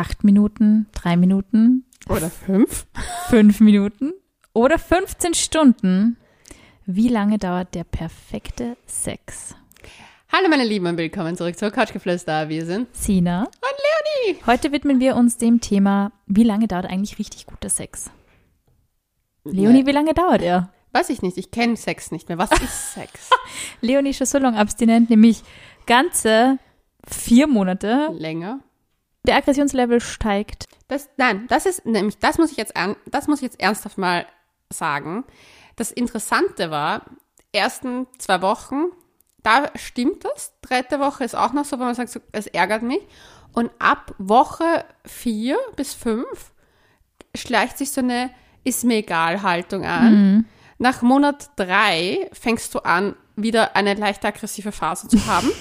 [0.00, 2.86] acht Minuten, drei Minuten, Oder fünf.
[3.28, 4.14] fünf Minuten
[4.54, 6.16] oder 15 Stunden?
[6.86, 9.54] Wie lange dauert der perfekte Sex?
[10.32, 12.48] Hallo meine Lieben und willkommen zurück zur Couchgeflüster.
[12.48, 14.40] Wir sind Sina, und Leonie.
[14.46, 18.10] heute widmen wir uns dem Thema, wie lange dauert eigentlich richtig guter Sex?
[19.44, 20.72] Leonie, wie lange dauert er?
[20.92, 22.38] Weiß ich nicht, ich kenne Sex nicht mehr.
[22.38, 23.28] Was ist Sex?
[23.82, 25.42] Leonie ist schon so lange abstinent, nämlich
[25.86, 26.58] ganze
[27.06, 28.08] vier Monate.
[28.14, 28.60] Länger.
[29.26, 30.66] Der Aggressionslevel steigt.
[30.88, 32.74] Das, nein, das ist nämlich, das muss ich jetzt,
[33.06, 34.26] das muss ich jetzt ernsthaft mal
[34.70, 35.24] sagen.
[35.76, 37.04] Das Interessante war,
[37.52, 38.86] ersten zwei Wochen,
[39.42, 40.54] da stimmt das.
[40.62, 43.00] Dritte Woche ist auch noch so, wo man sagt, es ärgert mich.
[43.52, 46.52] Und ab Woche vier bis fünf
[47.34, 48.30] schleicht sich so eine
[48.64, 50.46] ist mir egal Haltung an.
[50.78, 55.50] Nach Monat drei fängst du an, wieder eine leicht aggressive Phase zu haben.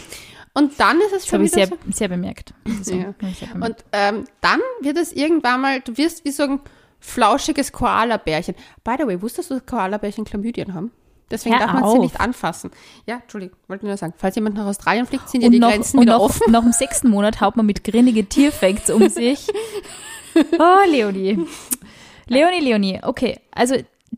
[0.54, 2.54] Und dann ist es Das schon ich wieder sehr, so, sehr bemerkt.
[2.68, 3.04] Also, Ja.
[3.06, 3.82] hab ich sehr bemerkt.
[3.82, 6.60] und ähm, dann wird es irgendwann mal, du wirst wie so ein
[7.00, 8.56] flauschiges Koala-Bärchen.
[8.84, 10.92] By the way, wusstest du, dass Koala-Bärchen Chlamydien haben?
[11.32, 11.94] Deswegen Hör darf man auf.
[11.94, 12.72] sie nicht anfassen.
[13.06, 14.14] Ja, Entschuldigung, wollte nur sagen.
[14.18, 16.52] Falls jemand nach Australien fliegt, sind ja die noch, Grenzen wieder noch, offen.
[16.52, 19.48] noch im sechsten Monat haut man mit grinnige Tierfacts um sich.
[20.60, 21.40] Oh, Leonie.
[22.28, 23.00] Leonie, Leonie.
[23.02, 23.76] Okay, also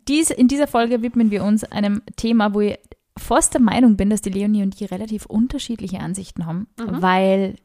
[0.07, 2.77] dies, in dieser Folge widmen wir uns einem Thema, wo ich
[3.17, 7.01] fast der Meinung bin, dass die Leonie und ich relativ unterschiedliche Ansichten haben, Mhm.
[7.01, 7.55] weil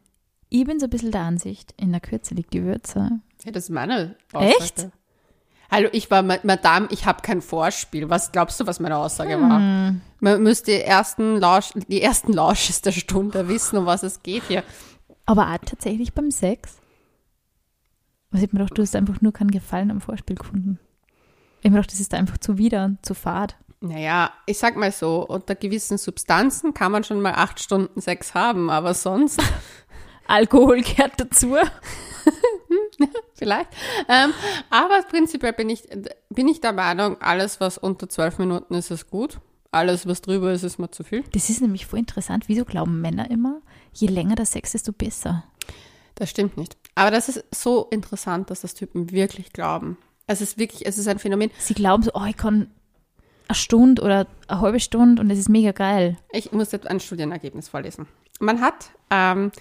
[0.49, 3.11] ich bin so ein bisschen der Ansicht, in der Kürze liegt die Würze.
[3.45, 4.61] Ja, das ist meine Echt?
[4.79, 4.93] Aussage.
[5.71, 8.09] Hallo, ich war Ma- Madame, ich habe kein Vorspiel.
[8.09, 9.59] Was glaubst du, was meine Aussage war?
[9.59, 10.01] Hm.
[10.21, 14.45] Man müsste die ersten, Lausch, die ersten Lausches der Stunde wissen, um was es geht
[14.45, 14.63] hier.
[15.27, 16.77] Aber auch tatsächlich beim Sex.
[18.31, 20.79] Was ich mir doch, du hast einfach nur keinen Gefallen am Vorspiel gefunden.
[21.63, 23.57] Ich mir gedacht, das ist einfach zu wieder, zu fad.
[23.89, 28.35] Naja, ich sag mal so, unter gewissen Substanzen kann man schon mal acht Stunden Sex
[28.35, 29.41] haben, aber sonst
[30.27, 31.57] Alkohol gehört dazu.
[33.35, 33.71] vielleicht.
[34.09, 34.33] Ähm,
[34.71, 35.85] aber prinzipiell bin ich,
[36.31, 39.39] bin ich der Meinung, alles, was unter zwölf Minuten ist, ist gut.
[39.71, 41.23] Alles, was drüber ist, ist mir zu viel.
[41.33, 42.45] Das ist nämlich voll interessant.
[42.49, 43.61] Wieso glauben Männer immer,
[43.93, 45.45] je länger der Sex, desto besser?
[46.15, 46.77] Das stimmt nicht.
[46.95, 49.99] Aber das ist so interessant, dass das Typen wirklich glauben.
[50.27, 51.51] Es ist wirklich, es ist ein Phänomen.
[51.59, 52.71] Sie glauben so, oh, ich kann
[53.49, 56.17] eine Stunde oder eine halbe Stunde und das ist mega geil.
[56.33, 58.07] Ich muss jetzt ein Studienergebnis vorlesen.
[58.41, 59.53] Man hat ähm,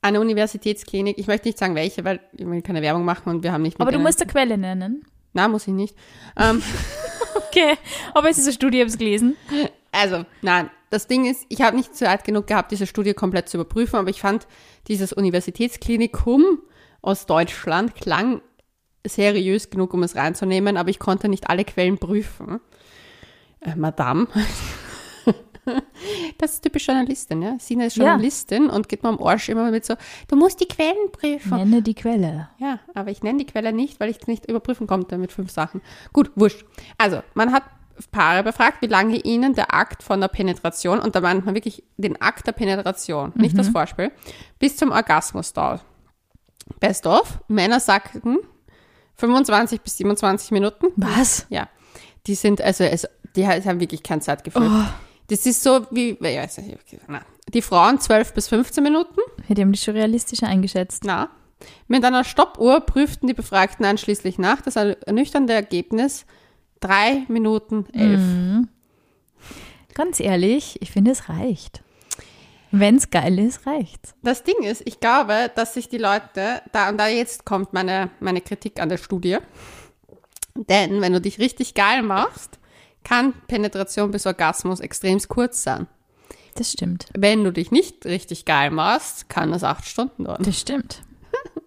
[0.00, 3.52] eine Universitätsklinik, ich möchte nicht sagen welche, weil ich will keine Werbung machen und wir
[3.52, 5.04] haben nicht mit Aber du musst eine Quelle nennen.
[5.32, 5.96] Na, muss ich nicht.
[6.36, 6.62] Ähm,
[7.52, 7.76] Okay,
[8.14, 9.36] aber es ist eine Studie, ich habe es gelesen.
[9.90, 13.58] Also, nein, das Ding ist, ich habe nicht Zeit genug gehabt, diese Studie komplett zu
[13.58, 14.46] überprüfen, aber ich fand,
[14.88, 16.60] dieses Universitätsklinikum
[17.02, 18.40] aus Deutschland klang
[19.06, 22.60] seriös genug, um es reinzunehmen, aber ich konnte nicht alle Quellen prüfen.
[23.60, 24.26] Äh, Madame.
[26.38, 27.56] Das ist typisch Journalistin, ja.
[27.60, 28.04] Sina ist Ja.
[28.06, 29.94] Journalistin und geht mir am Arsch immer mit so,
[30.26, 31.56] du musst die Quellen prüfen.
[31.56, 32.48] Nenne die Quelle.
[32.58, 35.52] Ja, aber ich nenne die Quelle nicht, weil ich es nicht überprüfen konnte mit fünf
[35.52, 35.80] Sachen.
[36.12, 36.64] Gut, wurscht.
[36.98, 37.62] Also, man hat
[38.10, 41.84] Paare befragt, wie lange ihnen der Akt von der Penetration, und da meint man wirklich
[41.96, 44.10] den Akt der Penetration, nicht das Vorspiel,
[44.58, 45.84] bis zum Orgasmus dauert.
[46.80, 48.38] Best of, Männer sagten
[49.22, 50.86] 25 bis 27 Minuten.
[50.96, 51.46] Was?
[51.48, 51.68] Ja,
[52.26, 53.06] die sind, also, also
[53.36, 54.68] die haben wirklich kein Zeitgefühl.
[55.28, 56.44] Das ist so wie, ja,
[57.54, 59.20] die Frauen 12 bis 15 Minuten.
[59.46, 61.04] Hätte haben die schon realistischer eingeschätzt.
[61.04, 61.30] Na,
[61.86, 64.60] mit einer Stoppuhr prüften die Befragten anschließend nach.
[64.60, 66.26] Das ernüchternde Ergebnis
[66.80, 68.66] drei Minuten elf.
[69.94, 71.82] Ganz ehrlich, ich finde, es reicht.
[72.72, 74.14] Wenn es geil ist, reicht's.
[74.22, 78.10] Das Ding ist, ich glaube, dass sich die Leute, da und da jetzt kommt meine,
[78.18, 79.38] meine Kritik an der Studie,
[80.54, 82.58] denn wenn du dich richtig geil machst,
[83.04, 85.86] kann Penetration bis Orgasmus extrem kurz sein.
[86.54, 87.06] Das stimmt.
[87.16, 90.42] Wenn du dich nicht richtig geil machst, kann das acht Stunden dauern.
[90.42, 91.02] Das stimmt.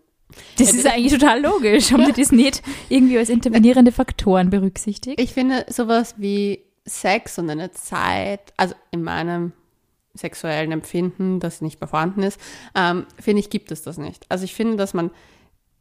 [0.58, 1.94] Das ist eigentlich total logisch.
[1.94, 5.18] Haben die das nicht irgendwie als intervenierende Faktoren berücksichtigt?
[5.18, 9.54] Ich finde sowas wie Sex und eine Zeit, also in meinem
[10.16, 12.40] sexuellen Empfinden, das nicht mehr vorhanden ist,
[12.76, 14.26] ähm, finde ich, gibt es das nicht.
[14.30, 15.12] Also ich finde, dass man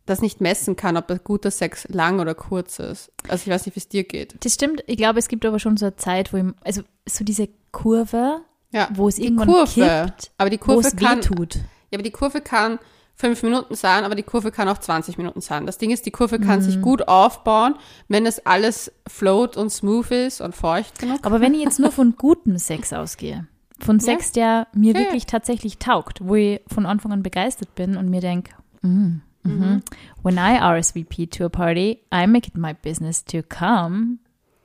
[0.06, 3.10] das nicht messen kann, ob ein guter Sex lang oder kurz ist.
[3.28, 4.36] Also ich weiß nicht, wie es dir geht.
[4.44, 4.84] Das stimmt.
[4.86, 8.42] Ich glaube, es gibt aber schon so eine Zeit, wo ich, also so diese Kurve,
[8.70, 9.72] Ja, wo es irgendwann Kurve.
[10.06, 11.54] kippt, aber die Kurve kann, weh tut.
[11.56, 11.62] ja,
[11.94, 12.78] aber die Kurve kann
[13.16, 15.64] fünf Minuten sein, aber die Kurve kann auch 20 Minuten sein.
[15.66, 16.62] Das Ding ist, die Kurve kann Mhm.
[16.64, 17.76] sich gut aufbauen,
[18.08, 21.20] wenn es alles float und smooth ist und feucht genug.
[21.22, 23.46] Aber wenn ich jetzt nur von gutem Sex ausgehe,
[23.80, 27.96] von Sex, der mir Ja, wirklich tatsächlich taugt, wo ich von Anfang an begeistert bin
[27.96, 29.82] und mir denke, mm, mhm.
[30.22, 34.18] when I RSVP to a party, I make it my business to come,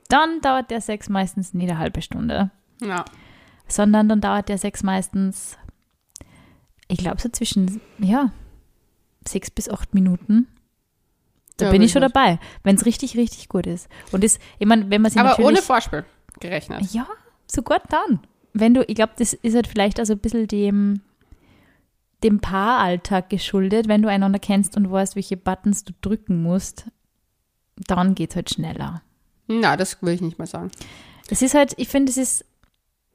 [0.08, 3.04] dann dauert der Sex meistens nicht eine halbe Stunde, Ja.
[3.68, 5.56] sondern dann dauert der Sex meistens,
[6.88, 8.30] ich glaube so zwischen, ja,
[9.26, 10.48] sechs bis acht Minuten.
[11.56, 12.14] Da Ja, bin ich schon wirklich.
[12.14, 13.88] dabei, wenn es richtig, richtig gut ist.
[14.12, 15.48] Und das, ich meine, wenn man sich Aber natürlich...
[15.48, 16.04] ohne Vorspiel
[16.40, 16.90] gerechnet.
[16.92, 17.06] Ja,
[17.46, 18.20] sogar dann.
[18.52, 21.00] Wenn du, ich glaube, das ist halt vielleicht also ein bisschen dem,
[22.22, 26.86] dem Paaralltag geschuldet, wenn du einander kennst und weißt, welche Buttons du drücken musst,
[27.86, 29.02] dann geht es halt schneller.
[29.46, 30.70] Na, das will ich nicht mal sagen.
[31.30, 32.44] Es ist halt, ich finde, es ist,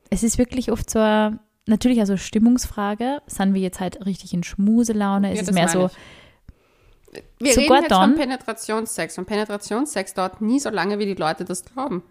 [0.09, 3.21] es ist wirklich oft so eine, natürlich also Stimmungsfrage.
[3.27, 5.29] Sind wir jetzt halt richtig in Schmuselaune?
[5.31, 7.21] Es Ja, ist das mehr so, ich.
[7.39, 11.45] Wir reden jetzt dann- von Penetrationssex und Penetrationssex dauert nie so lange, wie die Leute
[11.45, 12.03] das glauben.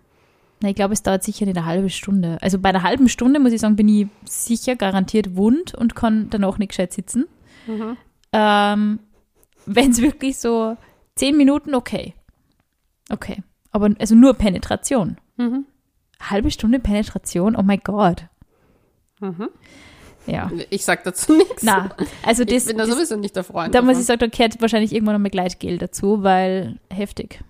[0.65, 2.39] Na, ich glaube, es dauert sicher nicht eine halbe Stunde.
[2.41, 6.31] Also bei einer halben Stunde, muss ich sagen, bin ich sicher garantiert wund und kann
[6.31, 7.27] dann auch nicht gescheit sitzen.
[7.67, 7.99] Mhm.
[8.33, 8.99] Ähm,
[9.67, 10.79] Wenn es wirklich so
[11.17, 12.15] zehn Minuten, okay.
[13.11, 13.43] Okay.
[13.73, 15.19] Aber also nur Penetration.
[15.37, 15.67] Mhm.
[16.19, 18.25] Halbe Stunde Penetration, oh mein Gott.
[19.21, 19.51] Mhm.
[20.27, 20.51] Ja.
[20.71, 21.63] Ich sag dazu nichts.
[21.63, 21.91] Na,
[22.23, 23.75] also ich das, bin da das sowieso nicht der Freund.
[23.75, 27.41] da muss ich sagen, da gehört wahrscheinlich irgendwann noch Gleitgel dazu, weil heftig.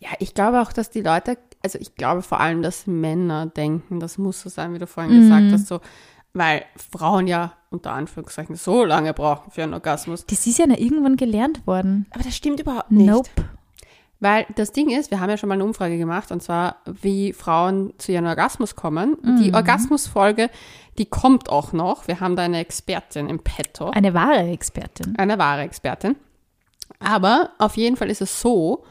[0.00, 4.00] Ja, ich glaube auch, dass die Leute, also ich glaube vor allem, dass Männer denken,
[4.00, 5.20] das muss so sein, wie du vorhin Mhm.
[5.22, 5.80] gesagt hast, so,
[6.34, 10.24] weil Frauen ja unter Anführungszeichen so lange brauchen für einen Orgasmus.
[10.26, 12.06] Das ist ja irgendwann gelernt worden.
[12.10, 13.06] Aber das stimmt überhaupt nicht.
[13.08, 13.28] Nope.
[14.20, 17.32] Weil das Ding ist, wir haben ja schon mal eine Umfrage gemacht, und zwar, wie
[17.32, 19.16] Frauen zu ihrem Orgasmus kommen.
[19.20, 19.42] Mhm.
[19.42, 20.48] Die Orgasmusfolge,
[20.96, 22.06] die kommt auch noch.
[22.06, 23.90] Wir haben da eine Expertin im Petto.
[23.90, 25.14] Eine wahre Expertin.
[25.18, 26.14] eine wahre Expertin.
[27.00, 28.84] Aber auf jeden Fall ist es so,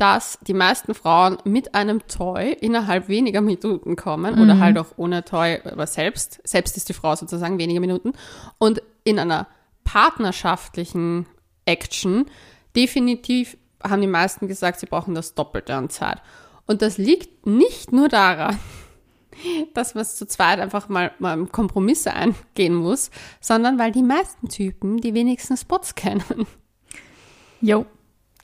[0.00, 5.26] dass die meisten Frauen mit einem Toy innerhalb weniger Minuten kommen oder halt auch ohne
[5.26, 8.14] Toy, aber selbst, selbst ist die Frau sozusagen weniger Minuten
[8.56, 9.46] und in einer
[9.84, 11.26] partnerschaftlichen
[11.66, 12.24] Action
[12.74, 16.22] definitiv haben die meisten gesagt, sie brauchen das Doppelte an Zeit.
[16.66, 18.58] Und das liegt nicht nur daran,
[19.74, 23.10] dass man zu zweit einfach mal, mal Kompromisse eingehen muss,
[23.40, 26.46] sondern weil die meisten Typen die wenigsten Spots kennen.
[27.60, 27.84] Jo.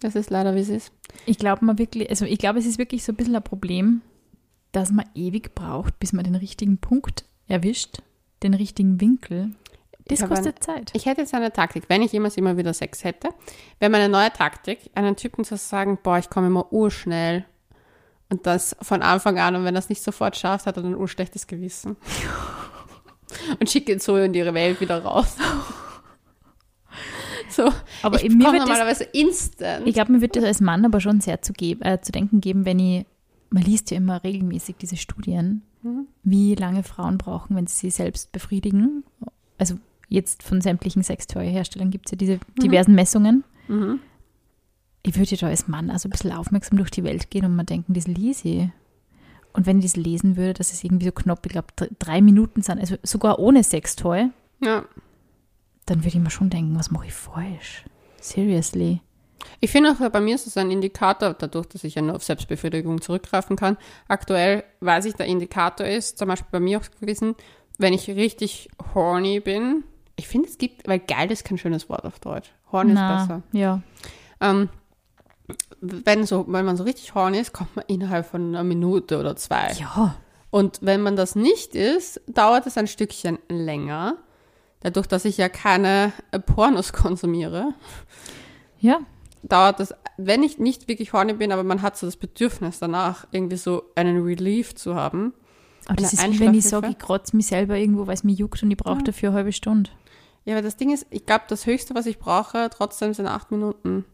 [0.01, 0.93] Das ist leider, wie es ist.
[1.25, 4.03] Ich glaube mal wirklich, also ich glaube, es ist wirklich so ein bisschen ein Problem,
[4.73, 8.03] dass man ewig braucht, bis man den richtigen Punkt erwischt,
[8.43, 9.55] den richtigen Winkel.
[10.09, 10.93] Das Ich kostet Zeit.
[10.95, 13.31] Ich hätte jetzt eine Taktik, wenn ich jemals immer wieder Sex hätte,
[13.81, 17.45] wäre meine neue Taktik, einen Typen zu sagen, boah, ich komme immer urschnell.
[18.29, 20.97] Und das von Anfang an, und wenn er es nicht sofort schafft, hat er ein
[20.97, 21.97] urschlechtes Gewissen.
[23.61, 25.37] Und schickt ihn so in ihre Welt wieder raus.
[27.57, 27.73] So,
[28.03, 29.87] Aber ich mir wird das- normalerweise instant.
[29.87, 32.41] Ich glaube, mir wird das als Mann aber schon sehr zu, geb- äh, zu denken
[32.41, 33.07] geben, wenn ich,
[33.51, 36.07] man liest ja immer regelmäßig diese Studien, Mhm.
[36.23, 39.05] wie lange Frauen brauchen, wenn sie sich selbst befriedigen.
[39.59, 39.77] Also
[40.09, 43.45] jetzt von sämtlichen Sextoy-Herstellern gibt es ja diese diversen Messungen.
[43.69, 44.01] Mhm.
[45.03, 47.55] Ich würde ja da als Mann also ein bisschen aufmerksam durch die Welt gehen und
[47.55, 48.69] mal denken, das lese ich.
[49.53, 51.69] Und wenn ich das lesen würde, dass es irgendwie so knapp, ich glaube,
[51.99, 54.29] drei Minuten sind, also sogar ohne Sextoy,
[54.63, 54.85] Ja.
[55.87, 57.85] Dann würde ich mir schon denken, was mache ich falsch?
[58.21, 59.01] Seriously.
[59.61, 62.25] Ich finde auch, bei mir ist es ein Indikator, dadurch, dass ich ja nur auf
[62.25, 63.77] Selbstbefriedigung zurückgreifen kann.
[64.09, 67.35] Aktuell weiß ich, der Indikator ist, zum Beispiel bei mir auch gewesen,
[67.79, 69.85] wenn ich richtig horny bin.
[70.17, 72.53] Ich finde, es gibt, weil geil ist kein schönes Wort auf Deutsch.
[72.73, 73.43] Horny ist besser.
[73.53, 73.83] ja.
[74.41, 74.69] Ähm,
[75.81, 79.37] wenn, so, wenn man so richtig horny ist, kommt man innerhalb von einer Minute oder
[79.37, 79.73] zwei.
[79.79, 80.17] Ja.
[80.51, 84.17] Und wenn man das nicht ist, dauert es ein Stückchen länger.
[84.81, 87.75] Dadurch, dass ich ja keine äh, Pornos konsumiere,
[88.79, 89.01] Ja.
[89.43, 93.27] dauert das, wenn ich nicht wirklich horny bin, aber man hat so das Bedürfnis danach,
[93.33, 95.33] irgendwie so einen Relief zu haben.
[95.87, 98.33] Aber das ist wie wenn ich sage, ich kratze mich selber irgendwo, weil es mir
[98.33, 99.91] juckt und ich brauche dafür eine halbe Stunde.
[100.45, 103.51] Ja, aber das Ding ist, ich glaube, das Höchste, was ich brauche, trotzdem sind acht
[103.51, 104.05] Minuten.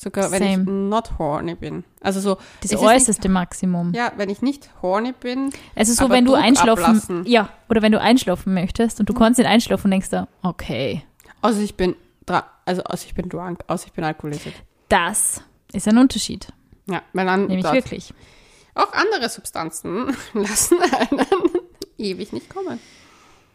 [0.00, 1.84] Sogar wenn ich not horny bin.
[2.00, 3.88] Also so, Das äußerste Maximum.
[3.90, 7.26] Nicht, ja, wenn ich nicht horny bin, Also so, aber wenn du Druck einschlafen, ablassen.
[7.26, 11.02] ja, oder wenn du einschlafen möchtest und du kannst nicht einschlafen und denkst da, okay,
[11.40, 11.94] also ich bin,
[12.64, 14.54] also außer ich bin drunk, außer ich bin alkoholisiert.
[14.88, 16.48] das ist ein Unterschied,
[16.86, 18.12] Ja, weil dann nämlich dort- wirklich.
[18.74, 21.26] auch andere Substanzen lassen einen
[21.98, 22.80] ewig nicht kommen.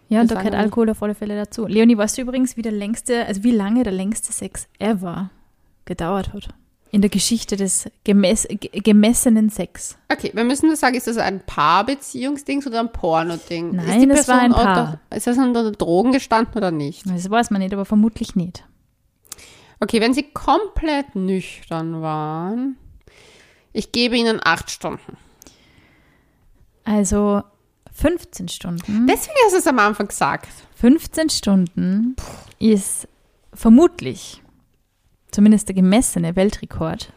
[0.10, 0.56] Ja, und Das da gehört.
[0.64, 1.66] Alkohol auf alle Fälle dazu.
[1.68, 5.30] Leonie, weißt du übrigens, wie der längste, also wie lange der längste Sex ever
[5.88, 6.50] gedauert hat?
[6.92, 9.98] In der Geschichte des gemess ge- gemessenen Sex.
[10.10, 13.76] Okay, wir müssen das sagen, ist das ein Paarbeziehungsding oder ein Porno-Ding?
[13.76, 15.00] Nein, ist die das war ein Person Paar.
[15.10, 17.04] Unter, ist das unter Drogen gestanden oder nicht?
[17.10, 18.64] Das weiß man nicht, aber vermutlich nicht.
[19.82, 22.78] Okay, wenn sie komplett nüchtern waren,
[23.74, 25.18] ich gebe ihnen acht Stunden.
[26.84, 27.44] Also
[27.94, 29.08] 15 Stunden.
[29.08, 30.48] Deswegen hast du es am Anfang gesagt.
[30.76, 32.16] 15 Stunden
[32.60, 33.08] ist
[33.54, 34.42] vermutlich
[35.38, 37.14] zumindest der gemessene Weltrekord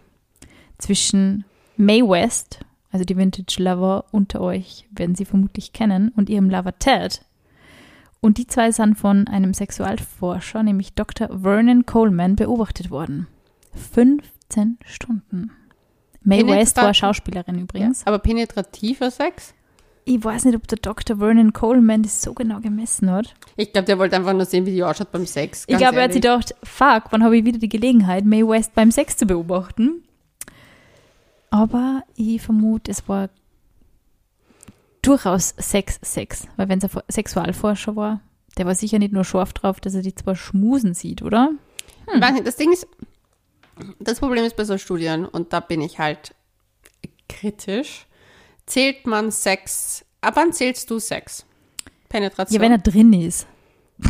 [0.76, 1.46] zwischen
[1.78, 2.60] Mae West,
[2.92, 7.24] also die Vintage Lover unter euch werden sie vermutlich kennen, und ihrem Lover Ted.
[8.20, 11.28] Und die zwei sind von einem Sexualforscher, nämlich Dr.
[11.40, 13.26] Vernon Coleman, beobachtet worden.
[13.94, 15.52] 15 Stunden.
[16.22, 18.06] Penetrat- West war Schauspielerin übrigens.
[18.06, 19.54] Aber penetrativer Sex?
[20.04, 21.18] Ich weiß nicht, ob der Dr.
[21.18, 23.34] Vernon Coleman das so genau gemessen hat.
[23.56, 25.64] Ich glaube, der wollte einfach nur sehen, wie die ausschaut beim Sex.
[25.68, 28.74] ich glaube, er hat sich gedacht, fuck, wann habe ich wieder die Gelegenheit, Mae West
[28.74, 30.02] beim Sex zu beobachten?
[31.50, 33.28] Aber ich vermute, es war
[35.02, 36.46] durchaus Sex, Sex.
[36.56, 38.20] Weil wenn es ein Fo- Sexualforscher war,
[38.58, 41.50] der war sicher nicht nur scharf drauf, dass er die zwei schmusen sieht, oder?
[42.14, 42.86] Ich weiß nicht, das Ding ist,
[43.98, 46.34] das Problem ist bei so Studien, und da bin ich halt
[47.28, 48.06] kritisch,
[48.70, 51.44] zählt man Sex, ab wann zählst du Sex?
[52.08, 52.54] Penetration?
[52.54, 53.46] Ja, wenn er drin ist.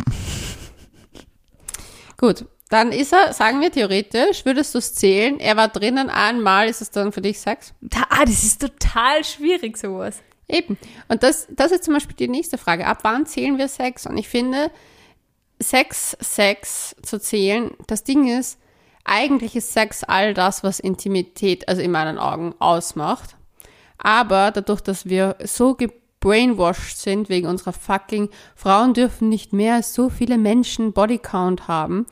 [2.17, 6.69] Gut, dann ist er, sagen wir theoretisch, würdest du es zählen, er war drinnen einmal,
[6.69, 7.73] ist es dann für dich Sex?
[7.81, 10.21] Da, ah, das ist total schwierig, sowas.
[10.47, 10.77] Eben.
[11.07, 12.85] Und das, das ist zum Beispiel die nächste Frage.
[12.85, 14.05] Ab wann zählen wir Sex?
[14.05, 14.71] Und ich finde,
[15.61, 18.59] Sex, Sex zu zählen, das Ding ist,
[19.03, 23.35] eigentlich ist Sex all das, was Intimität, also in meinen Augen, ausmacht.
[24.01, 29.93] Aber dadurch, dass wir so gebrainwashed sind wegen unserer fucking Frauen dürfen nicht mehr als
[29.93, 32.05] so viele Menschen Bodycount haben,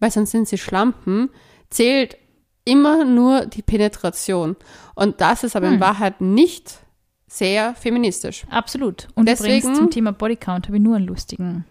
[0.00, 1.30] weil sonst sind sie Schlampen,
[1.70, 2.16] zählt
[2.64, 4.56] immer nur die Penetration.
[4.94, 6.78] Und das ist aber in Wahrheit nicht
[7.26, 8.44] sehr feministisch.
[8.48, 9.08] Absolut.
[9.14, 11.66] Und Deswegen- übrigens zum Thema Bodycount habe ich nur einen lustigen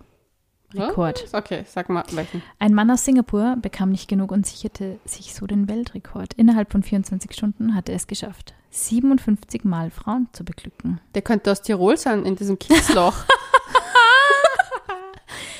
[0.75, 1.23] Rekord.
[1.23, 1.33] Was?
[1.33, 2.41] Okay, sag mal welchen.
[2.59, 6.33] Ein Mann aus Singapur bekam nicht genug und sicherte sich so den Weltrekord.
[6.33, 10.99] Innerhalb von 24 Stunden hatte er es geschafft, 57 Mal Frauen zu beglücken.
[11.15, 13.15] Der könnte aus Tirol sein, in diesem Kiesloch.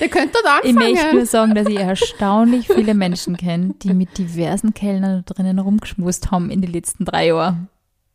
[0.00, 1.26] Der könnte dort Ich möchte nur anfangen.
[1.26, 6.60] sagen, dass ich erstaunlich viele Menschen kenne, die mit diversen Kellnern drinnen rumgeschmust haben in
[6.60, 7.68] den letzten drei Jahren.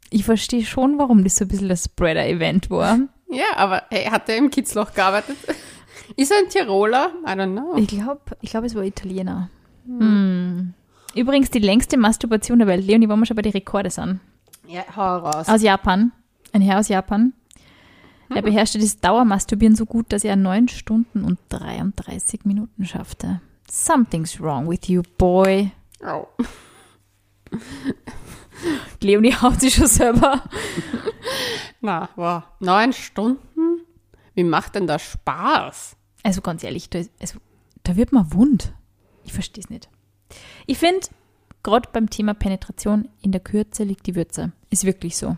[0.09, 2.99] Ich verstehe schon, warum das so ein bisschen das Spreader-Event war.
[3.31, 5.37] Ja, aber hey, hat er im Kiesloch gearbeitet?
[6.15, 7.11] Ist er ein Tiroler?
[7.25, 7.75] I don't know.
[7.77, 9.49] Ich glaube, ich glaub, es war Italiener.
[9.85, 10.73] Hm.
[11.15, 12.85] Übrigens die längste Masturbation der Welt.
[12.85, 14.19] Leonie, wollen wir schon bei den Rekorde sind.
[14.67, 15.49] Ja, hau raus.
[15.49, 16.11] Aus Japan.
[16.53, 17.33] Ein Herr aus Japan.
[18.29, 23.41] Er beherrschte das Dauermasturbieren so gut, dass er 9 Stunden und 33 Minuten schaffte.
[23.69, 25.71] Something's wrong with you, boy.
[26.03, 26.27] Au.
[29.01, 30.43] Leonie haut sich schon selber.
[31.81, 32.43] Na, wow.
[32.59, 33.39] Neun Stunden?
[34.39, 35.97] Wie macht denn das Spaß?
[36.23, 37.39] Also ganz ehrlich, da, ist, also,
[37.83, 38.73] da wird man wund.
[39.25, 39.89] Ich verstehe es nicht.
[40.65, 41.07] Ich finde,
[41.61, 44.53] gerade beim Thema Penetration, in der Kürze liegt die Würze.
[44.69, 45.35] Ist wirklich so.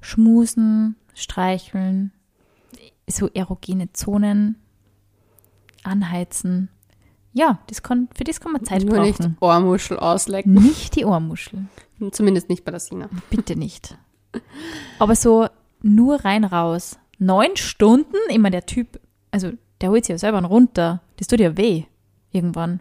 [0.00, 2.12] Schmusen, streicheln,
[3.08, 4.62] so erogene Zonen,
[5.82, 6.68] anheizen.
[7.32, 9.38] Ja, das kann, für das kann man Zeit Nur nicht brauchen.
[9.40, 10.54] Ohrmuschel auslecken.
[10.54, 11.64] Nicht die Ohrmuschel.
[12.12, 13.10] Zumindest nicht bei der Sina.
[13.28, 13.98] Bitte nicht.
[15.00, 15.48] Aber so
[15.82, 16.96] nur rein raus.
[17.20, 18.98] Neun Stunden, immer der Typ,
[19.30, 21.02] also der holt sich ja selber einen runter.
[21.18, 21.84] Das tut ja weh.
[22.32, 22.80] Irgendwann.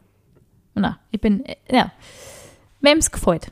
[0.76, 1.92] Na, ich bin, äh, ja.
[2.82, 3.52] Wem's gefällt.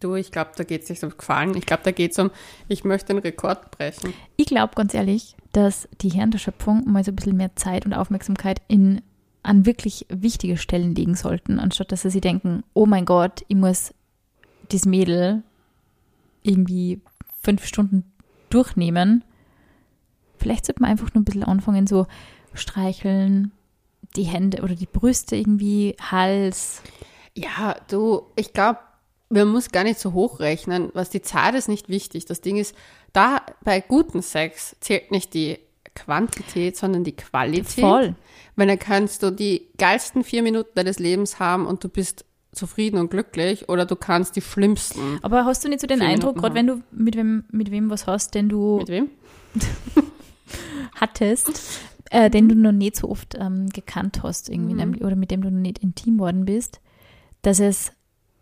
[0.00, 1.56] Du, ich glaube, da geht es nicht um Gefallen.
[1.56, 2.30] Ich glaube, da geht es um,
[2.68, 4.12] ich möchte den Rekord brechen.
[4.36, 7.86] Ich glaube ganz ehrlich, dass die Herren der Schöpfung mal so ein bisschen mehr Zeit
[7.86, 9.00] und Aufmerksamkeit in,
[9.42, 13.56] an wirklich wichtige Stellen legen sollten, anstatt dass sie sich denken, oh mein Gott, ich
[13.56, 13.94] muss
[14.68, 15.42] das Mädel
[16.42, 17.00] irgendwie
[17.40, 18.04] fünf Stunden
[18.50, 19.24] durchnehmen.
[20.46, 22.06] Vielleicht sollte man einfach nur ein bisschen anfangen, so
[22.54, 23.50] streicheln,
[24.14, 26.82] die Hände oder die Brüste irgendwie, Hals.
[27.34, 28.78] Ja, du, ich glaube,
[29.28, 30.90] man muss gar nicht so hochrechnen.
[30.94, 32.26] Was die Zeit ist nicht wichtig.
[32.26, 32.76] Das Ding ist,
[33.12, 35.58] da bei guten Sex zählt nicht die
[35.96, 37.84] Quantität, sondern die Qualität.
[37.84, 38.14] Voll.
[38.54, 42.98] Weil dann kannst du die geilsten vier Minuten deines Lebens haben und du bist zufrieden
[43.00, 45.18] und glücklich oder du kannst die schlimmsten.
[45.22, 48.06] Aber hast du nicht so den Eindruck, gerade wenn du mit wem, mit wem was
[48.06, 49.10] hast, den du Mit wem?
[50.94, 55.30] hattest, äh, den du noch nicht so oft ähm, gekannt hast irgendwie deinem- oder mit
[55.30, 56.80] dem du noch nicht intim worden bist,
[57.42, 57.92] dass es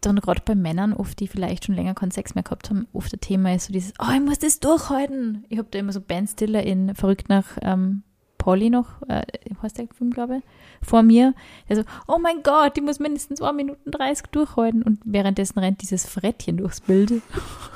[0.01, 3.13] dann gerade bei Männern oft, die vielleicht schon länger keinen Sex mehr gehabt haben, oft
[3.13, 5.45] ein Thema ist so dieses, oh, ich muss das durchhalten.
[5.49, 8.03] Ich habe da immer so Ben Stiller in Verrückt nach ähm,
[8.45, 9.23] Polly noch, äh,
[9.63, 10.43] heißt der Film, glaube ich,
[10.87, 11.35] vor mir.
[11.69, 15.81] Der so, oh mein Gott, die muss mindestens 1 Minuten 30 durchhalten und währenddessen rennt
[15.81, 17.11] dieses Frettchen durchs Bild.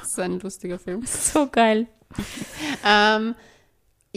[0.00, 1.02] Das ist ein lustiger Film.
[1.04, 1.87] So geil.
[2.85, 3.35] Ähm,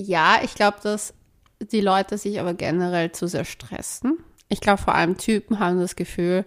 [0.02, 1.14] ja, ich glaube, dass
[1.62, 4.18] die Leute sich aber generell zu sehr stressen.
[4.50, 6.46] Ich glaube, vor allem Typen haben das Gefühl,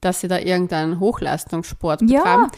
[0.00, 2.18] dass sie da irgendeinen Hochleistungssport Ja.
[2.18, 2.50] betreiben.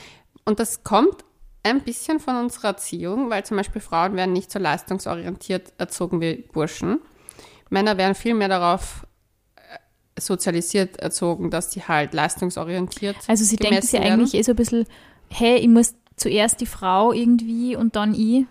[0.44, 1.24] Und das kommt
[1.62, 6.36] ein bisschen von unserer Erziehung, weil zum Beispiel Frauen werden nicht so leistungsorientiert erzogen wie
[6.52, 7.00] Burschen.
[7.68, 9.06] Männer werden viel mehr darauf
[9.56, 9.60] äh,
[10.20, 14.12] sozialisiert erzogen, dass die halt leistungsorientiert Also sie denken sich werden.
[14.12, 14.86] eigentlich eh so ein bisschen,
[15.28, 18.46] hey, ich muss zuerst die Frau irgendwie und dann ich.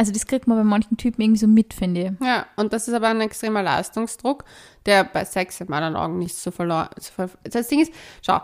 [0.00, 2.26] Also das kriegt man bei manchen Typen irgendwie so mit, finde ich.
[2.26, 4.44] Ja, und das ist aber ein extremer Leistungsdruck,
[4.86, 6.88] der bei Sex in meinen Augen nicht so verloren.
[7.44, 7.92] Das Ding ist,
[8.24, 8.40] schau,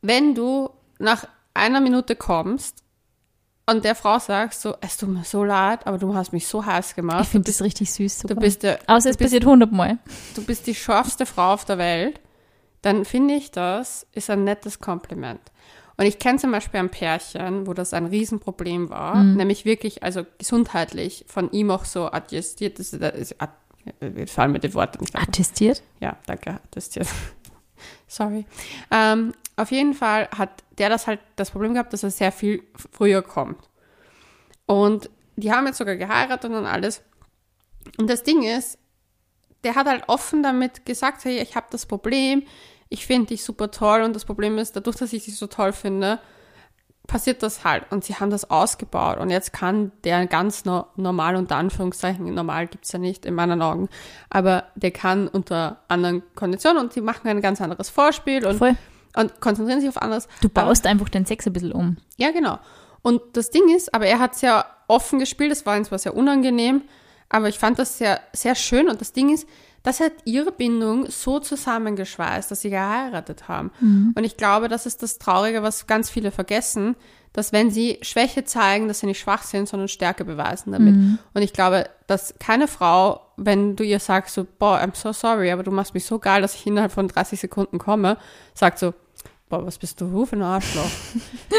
[0.00, 2.82] wenn du nach einer Minute kommst
[3.66, 6.64] und der Frau sagst so, es tut mir so leid, aber du hast mich so
[6.64, 7.24] heiß gemacht.
[7.24, 8.20] Ich finde das richtig süß.
[8.20, 8.40] Du sogar.
[8.40, 9.98] bist, der, Außer es du, bist, passiert hundertmal.
[10.36, 12.18] du bist die schärfste Frau auf der Welt,
[12.80, 15.42] dann finde ich das ist ein nettes Kompliment.
[15.98, 19.34] Und ich kenne zum Beispiel ein Pärchen, wo das ein Riesenproblem war, Mhm.
[19.36, 23.52] nämlich wirklich, also gesundheitlich, von ihm auch so adjustiert, das ist, das ist, ad-
[24.00, 25.22] wir fallen mir die Worte nicht ein.
[25.22, 25.82] Attestiert?
[26.00, 26.98] Ja, danke, jetzt.
[28.06, 28.46] Sorry.
[28.90, 32.62] Ähm, auf jeden Fall hat der das halt das Problem gehabt, dass er sehr viel
[32.92, 33.68] früher kommt.
[34.66, 37.02] Und die haben jetzt sogar geheiratet und alles.
[37.98, 38.78] Und das Ding ist,
[39.64, 42.44] der hat halt offen damit gesagt, hey, ich habe das Problem,
[42.88, 45.72] ich finde dich super toll und das Problem ist, dadurch, dass ich dich so toll
[45.72, 46.18] finde,
[47.08, 47.90] passiert das halt.
[47.90, 52.68] Und sie haben das ausgebaut und jetzt kann der ganz no normal, unter Anführungszeichen, normal
[52.68, 53.88] gibt's ja nicht in meinen Augen,
[54.30, 58.76] aber der kann unter anderen Konditionen und sie machen ein ganz anderes Vorspiel und, Voll.
[59.16, 60.28] und konzentrieren sich auf anderes.
[60.40, 61.96] Du baust einfach den Sex ein bisschen um.
[62.16, 62.58] Ja, genau.
[63.02, 66.14] Und das Ding ist, aber er hat sehr offen gespielt, das war ihm zwar sehr
[66.14, 66.82] unangenehm,
[67.30, 69.46] aber ich fand das sehr, sehr schön und das Ding ist,
[69.82, 73.70] das hat ihre Bindung so zusammengeschweißt, dass sie geheiratet haben.
[74.14, 76.96] Und ich glaube, das ist das Traurige, was ganz viele vergessen,
[77.32, 80.94] dass wenn sie Schwäche zeigen, dass sie nicht schwach sind, sondern Stärke beweisen damit.
[81.34, 85.52] Und ich glaube, dass keine Frau, wenn du ihr sagst so, boah, I'm so sorry,
[85.52, 88.16] aber du machst mich so geil, dass ich innerhalb von 30 Sekunden komme,
[88.54, 88.94] sagt so,
[89.48, 90.90] boah, was bist du für ein Arschloch?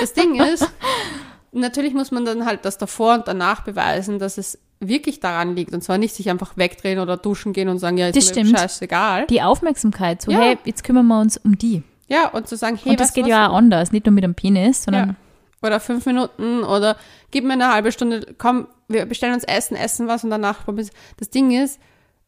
[0.02, 0.70] das Ding ist,
[1.52, 5.74] natürlich muss man dann halt das davor und danach beweisen, dass es wirklich daran liegt.
[5.74, 8.46] Und zwar nicht sich einfach wegdrehen oder duschen gehen und sagen, ja, ist Das mir
[8.46, 8.60] stimmt.
[8.60, 9.28] scheißegal.
[9.28, 10.40] Die Aufmerksamkeit, so, Ja.
[10.40, 11.84] hey, jetzt kümmern wir uns um die.
[12.08, 13.30] Ja, und zu sagen, hey, Und das geht was?
[13.30, 14.92] ja auch anders, nicht nur mit dem Penis, Ja.
[14.92, 15.16] sondern
[15.62, 16.96] Oder fünf Minuten oder
[17.32, 20.90] gib mir eine halbe Stunde, komm, wir bestellen uns Essen, essen was und danach probieren.
[21.18, 21.80] Das Ding ist,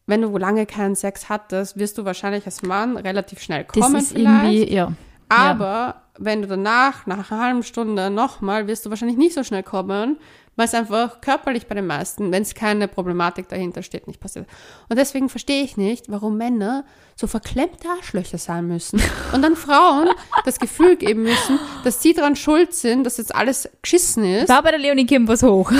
[0.06, 3.96] wenn du lange keinen Sex hattest, wirst du wahrscheinlich als Mann relativ schnell das kommen
[3.96, 4.52] ist vielleicht.
[4.52, 4.92] irgendwie, ja.
[5.30, 9.62] Aber wenn du danach, nach einer halben Stunde nochmal, wirst du wahrscheinlich nicht so schnell
[9.62, 10.18] kommen,
[10.56, 14.46] weil es einfach körperlich bei den meisten, wenn es keine Problematik dahinter steht, nicht passiert.
[14.88, 16.84] Und deswegen verstehe ich nicht, warum Männer
[17.16, 19.00] so verklemmte Arschlöcher sein müssen
[19.32, 20.08] und dann Frauen
[20.44, 24.48] das Gefühl geben müssen, dass sie daran schuld sind, dass jetzt alles geschissen ist.
[24.48, 25.70] War bei der Leonie Kim was hoch.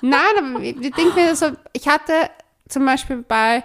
[0.00, 2.12] Nein, aber ich ich denke mir so, ich hatte
[2.68, 3.64] zum Beispiel bei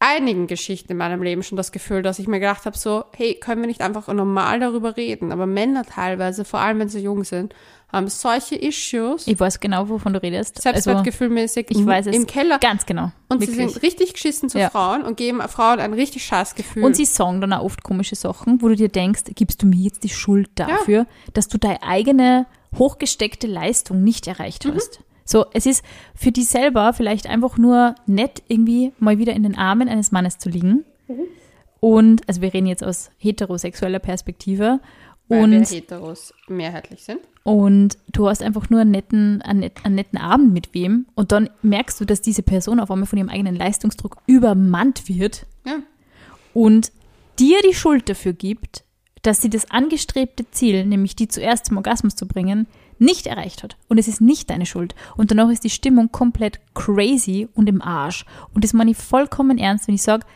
[0.00, 3.34] einigen Geschichten in meinem Leben schon das Gefühl, dass ich mir gedacht habe, so, hey,
[3.34, 5.30] können wir nicht einfach normal darüber reden?
[5.30, 7.54] Aber Männer teilweise, vor allem wenn sie jung sind,
[7.92, 10.56] haben solche Issues, Ich weiß genau, wovon du redest.
[10.56, 12.58] Also, Selbstwertgefühlmäßig ich weiß es im Keller.
[12.60, 13.10] ganz genau.
[13.28, 13.72] Und sie wirklich.
[13.72, 14.70] sind richtig geschissen zu Ja.
[14.70, 16.84] Frauen und geben Frauen ein richtig scheiß Gefühl.
[16.84, 19.76] Und sie sagen dann auch oft komische Sachen, wo du dir denkst, gibst du mir
[19.76, 22.46] jetzt die Schuld dafür, dass du deine eigene
[22.78, 24.70] hochgesteckte Leistung nicht erreicht Mhm.
[25.30, 29.56] So, es ist für die selber vielleicht einfach nur nett, irgendwie mal wieder in den
[29.56, 30.84] Armen eines Mannes zu liegen.
[31.06, 31.20] Mhm.
[31.78, 34.80] Und, also wir reden jetzt aus heterosexueller Perspektive.
[35.28, 37.20] weil und wir Heteros mehrheitlich sind.
[37.44, 41.48] und du hast einfach nur einen netten, einen, einen netten Abend mit wem und dann
[41.62, 45.76] merkst du, dass diese Person auf einmal von ihrem eigenen Leistungsdruck übermannt wird Ja.
[46.52, 46.90] und
[47.38, 48.82] dir die Schuld dafür gibt,
[49.22, 52.66] dass sie das angestrebte Ziel, nämlich die zuerst zum Orgasmus zu bringen,
[53.00, 53.76] nicht erreicht hat.
[53.88, 54.94] Und es ist nicht deine Schuld.
[55.16, 58.24] Und danach ist die Stimmung komplett crazy und im Arsch.
[58.54, 60.26] Und das meine ich vollkommen ernst, wenn ich sage,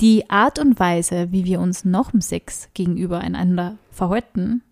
[0.00, 4.62] die Art und Weise, wie wir uns nach dem Sex gegenüber einander verhalten,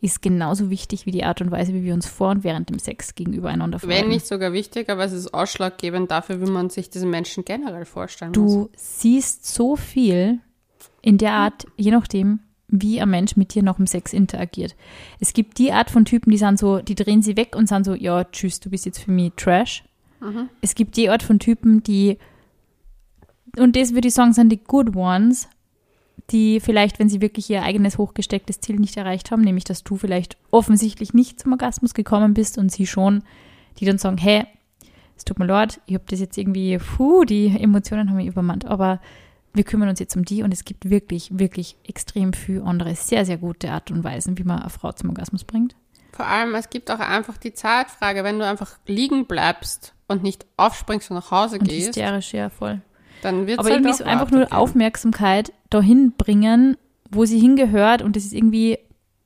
[0.00, 2.78] ist genauso wichtig wie die Art und Weise, wie wir uns vor und während dem
[2.78, 4.02] Sex gegenüber einander verhalten.
[4.02, 7.84] Wenn nicht sogar wichtig, aber es ist ausschlaggebend dafür, wie man sich diesen Menschen generell
[7.84, 8.52] vorstellen muss.
[8.52, 10.38] Du siehst so viel
[11.02, 14.76] in der Art, je nachdem, wie ein Mensch mit dir nach dem Sex interagiert.
[15.20, 17.84] Es gibt die Art von Typen, die sind so, die drehen sie weg und sind
[17.84, 19.84] so, ja, tschüss, du bist jetzt für mich Trash.
[20.60, 22.18] Es gibt die Art von Typen, die,
[23.56, 25.48] und das würde ich sagen, sind die Good Ones,
[26.30, 29.96] die vielleicht, wenn sie wirklich ihr eigenes hochgestecktes Ziel nicht erreicht haben, nämlich dass du
[29.96, 33.22] vielleicht offensichtlich nicht zum Orgasmus gekommen bist und sie schon,
[33.78, 34.44] die dann sagen, hey,
[35.16, 38.66] es tut mir leid, ich habe das jetzt irgendwie, puh, die Emotionen haben mich übermannt,
[38.66, 39.00] aber
[39.54, 43.24] wir kümmern uns jetzt um die und es gibt wirklich, wirklich extrem viel andere, sehr,
[43.24, 45.74] sehr gute Art und Weisen, wie man eine Frau zum Orgasmus bringt.
[46.12, 50.46] Vor allem, es gibt auch einfach die Zeitfrage, wenn du einfach liegen bleibst und nicht
[50.56, 52.80] aufspringst und nach Hause Und gehst, hysterisch, ja, voll.
[53.22, 54.52] dann wird es Aber halt irgendwie so einfach nur.
[54.52, 56.76] Aufmerksamkeit dahin bringen,
[57.10, 58.78] wo sie hingehört und das ist irgendwie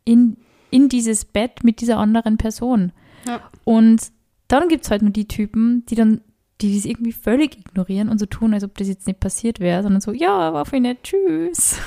[0.04, 0.36] in,
[0.70, 2.92] in dieses Bett mit dieser anderen Person.
[3.26, 3.40] Ja.
[3.64, 4.10] Und
[4.48, 6.20] dann gibt es halt nur die Typen, die dann,
[6.62, 9.82] die das irgendwie völlig ignorieren und so tun, als ob das jetzt nicht passiert wäre,
[9.82, 11.78] sondern so, ja, war voll nett, tschüss.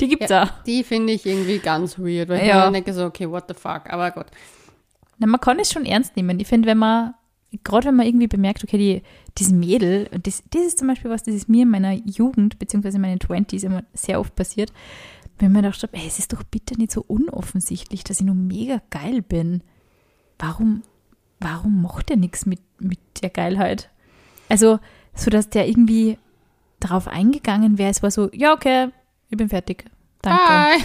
[0.00, 0.62] Die gibt's Ja, auch.
[0.64, 2.64] die finde ich irgendwie ganz weird, weil ich Ja.
[2.64, 4.26] dann denke so, okay, what the fuck, aber gut.
[5.18, 6.40] Na, man kann es schon ernst nehmen.
[6.40, 7.14] Ich finde, wenn man
[7.62, 9.02] gerade wenn man irgendwie bemerkt, okay, die,
[9.38, 12.58] dieses Mädel, und das, das ist zum Beispiel was, das ist mir in meiner Jugend,
[12.58, 14.72] beziehungsweise in meinen 20s immer sehr oft passiert,
[15.38, 18.34] wenn man gedacht habe, ey, es ist doch bitte nicht so unoffensichtlich, dass ich nur
[18.34, 19.62] mega geil bin.
[20.38, 20.82] Warum,
[21.44, 23.90] warum macht er nichts mit, mit der Geilheit?
[24.48, 24.80] Also,
[25.14, 26.18] so dass der irgendwie
[26.80, 28.88] darauf eingegangen wäre, es war so, ja, okay,
[29.28, 29.84] ich bin fertig.
[30.22, 30.42] Danke.
[30.42, 30.76] Hi.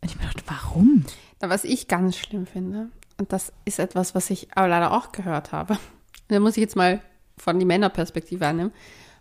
[0.00, 1.04] Und ich mir dachte, warum?
[1.40, 5.12] Na, Was ich ganz schlimm finde, und das ist etwas, was ich aber leider auch
[5.12, 5.78] gehört habe,
[6.28, 7.00] da muss ich jetzt mal
[7.36, 8.72] von die Männerperspektive annehmen.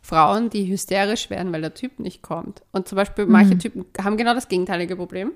[0.04, 2.64] Frauen, die hysterisch werden, weil der Typ nicht kommt.
[2.72, 5.32] Und zum Beispiel manche Typen haben genau das gegenteilige Problem.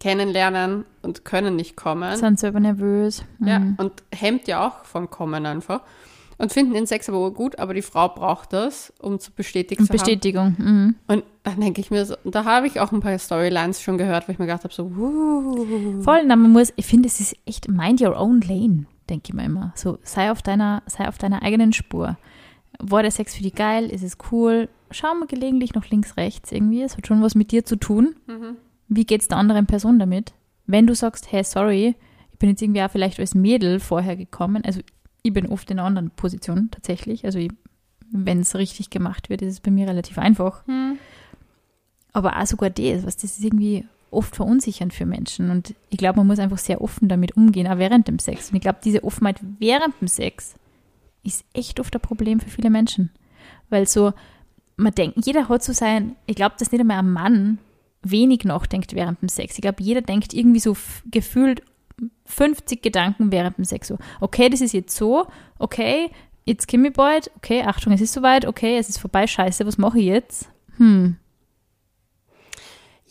[0.00, 2.16] Kennenlernen und können nicht kommen.
[2.16, 3.24] Sind selber nervös.
[3.40, 3.74] Ja, Mhm.
[3.78, 5.80] und hemmt ja auch vom Kommen einfach.
[6.36, 9.86] Und finden den Sex aber gut, aber die Frau braucht das, um zu bestätigt Und
[9.86, 9.92] zu.
[9.92, 10.56] Bestätigung.
[10.58, 10.94] Mhm.
[11.06, 14.26] Und dann denke ich mir so, da habe ich auch ein paar Storylines schon gehört,
[14.26, 17.36] wo ich mir gedacht habe, so, uh, Voll, na, man muss, ich finde, es ist
[17.46, 19.72] echt mind your own lane, denke ich mir immer.
[19.76, 22.16] So, sei auf deiner, sei auf deiner eigenen Spur.
[22.80, 23.86] War der Sex für die geil?
[23.88, 24.68] Ist es cool?
[24.90, 26.82] Schau mal gelegentlich noch links, rechts irgendwie.
[26.82, 28.16] Es hat schon was mit dir zu tun.
[28.88, 30.32] Wie geht's der anderen Person damit?
[30.66, 31.94] Wenn du sagst, hey, sorry,
[32.32, 34.80] ich bin jetzt irgendwie auch vielleicht als Mädel vorher gekommen, also
[35.22, 37.24] ich bin oft in einer anderen Position tatsächlich.
[37.24, 37.40] Also
[38.10, 40.62] wenn es richtig gemacht wird, ist es bei mir relativ einfach.
[42.12, 45.50] Aber auch sogar das, was das ist irgendwie oft verunsichernd für Menschen.
[45.50, 48.50] Und ich glaube, man muss einfach sehr offen damit umgehen, auch während dem Sex.
[48.50, 50.54] Und ich glaube, diese Offenheit während dem Sex
[51.24, 53.10] ist echt oft ein Problem für viele Menschen.
[53.70, 54.12] Weil so,
[54.76, 57.58] man denkt, jeder hat so sein, ich glaube, dass nicht einmal ein Mann
[58.10, 59.54] wenig nachdenkt während dem Sex.
[59.54, 60.76] Ich glaube, jeder denkt irgendwie so
[61.10, 61.62] gefühlt
[62.26, 63.88] 50 Gedanken während dem Sex.
[63.88, 65.26] So, okay, das ist jetzt so,
[65.58, 66.10] okay,
[66.44, 69.78] jetzt komme ich bald, okay, Achtung, es ist soweit, okay, es ist vorbei, scheiße, was
[69.78, 70.48] mache ich jetzt?
[70.76, 71.16] Hm,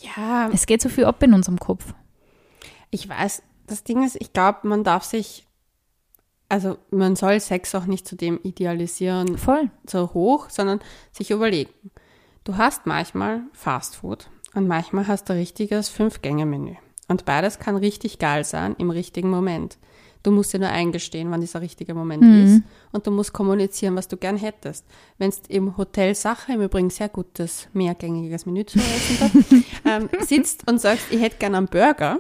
[0.04, 1.94] ja, es geht so viel ab in unserem Kopf.
[2.92, 5.48] ich weiß, das Ding ist, ich glaube, man darf sich,
[6.50, 9.72] also man soll Sex auch nicht zu dem idealisieren, Voll.
[9.88, 10.80] so hoch, sondern
[11.12, 11.72] sich überlegen.
[12.44, 16.76] Du hast manchmal Fast Food und manchmal hast du richtiges Fünf-Gänge-Menü.
[17.08, 19.78] Und beides kann richtig geil sein im richtigen Moment.
[20.24, 22.62] Du musst dir nur eingestehen, wann dieser richtige Moment ist.
[22.94, 24.86] Und du musst kommunizieren, was du gern hättest.
[25.18, 30.10] Wenn es im Hotel Sache, im Übrigen sehr gutes, mehrgängiges Menü zu essen dort, ähm,
[30.26, 32.20] sitzt und sagst, ich hätte gern einen Burger,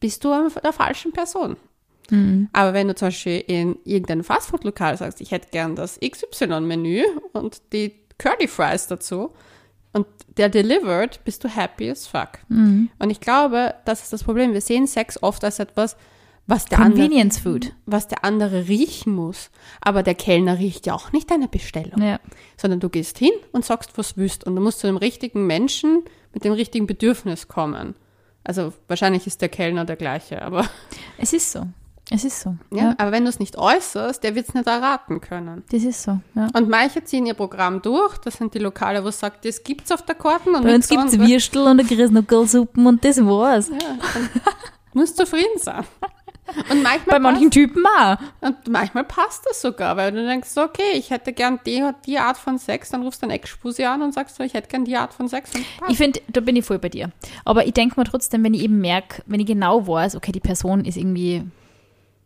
[0.00, 1.56] bist du an der falschen Person.
[2.52, 7.60] Aber wenn du zum Beispiel in irgendeinem Fastfood-Lokal sagst, ich hätte gern das XY-Menü und
[7.72, 9.32] die Curly Fries dazu
[9.96, 10.06] und
[10.36, 12.28] der delivered, bist du happy as fuck.
[12.48, 14.52] Und ich glaube, das ist das Problem.
[14.52, 15.96] Wir sehen Sex oft als etwas,
[16.46, 17.72] was der, andere, Convenience Food.
[17.86, 19.50] was der andere riechen muss.
[19.80, 22.20] Aber der Kellner riecht ja auch nicht deine Bestellung, Ja.
[22.56, 24.44] sondern du gehst hin und sagst, was willst.
[24.46, 27.94] Und du musst zu dem richtigen Menschen mit dem richtigen Bedürfnis kommen.
[28.44, 30.68] Also wahrscheinlich ist der Kellner der gleiche, aber
[31.18, 31.66] Es ist so.
[32.10, 32.54] Es ist so.
[32.70, 35.64] ja, aber wenn du es nicht äußerst, der wird es nicht erraten können.
[35.70, 36.20] Das ist so.
[36.36, 36.48] Ja.
[36.54, 38.16] Und manche ziehen ihr Programm durch.
[38.18, 40.88] Das sind die Lokale, wo es sagt, das gibt's auf der Karten und Bei uns
[40.88, 41.18] gibt es.
[41.18, 43.70] Würstel und eine Grießnuckelsuppen und das war's.
[44.92, 45.84] Musst zufrieden sein.
[46.70, 48.16] Und manchmal, Bei manchen Typen auch.
[48.16, 51.82] passt, und manchmal passt das sogar, weil du denkst, so, okay, ich hätte gern die,
[52.06, 54.68] die Art von Sex, dann rufst du einen Ex-Spusi an und sagst so, ich hätte
[54.68, 55.50] gern die Art von Sex.
[55.50, 55.64] Passt.
[55.90, 57.10] Ich finde, da bin ich voll bei dir.
[57.44, 60.38] Aber ich denke mir trotzdem, wenn ich eben merke, wenn ich genau weiß, okay, die
[60.40, 61.42] Person ist irgendwie,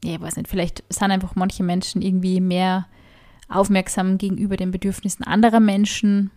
[0.04, 2.86] ja, ich weiß nicht, vielleicht sind einfach manche Menschen irgendwie mehr
[3.48, 6.30] aufmerksam gegenüber den Bedürfnissen anderer Menschen.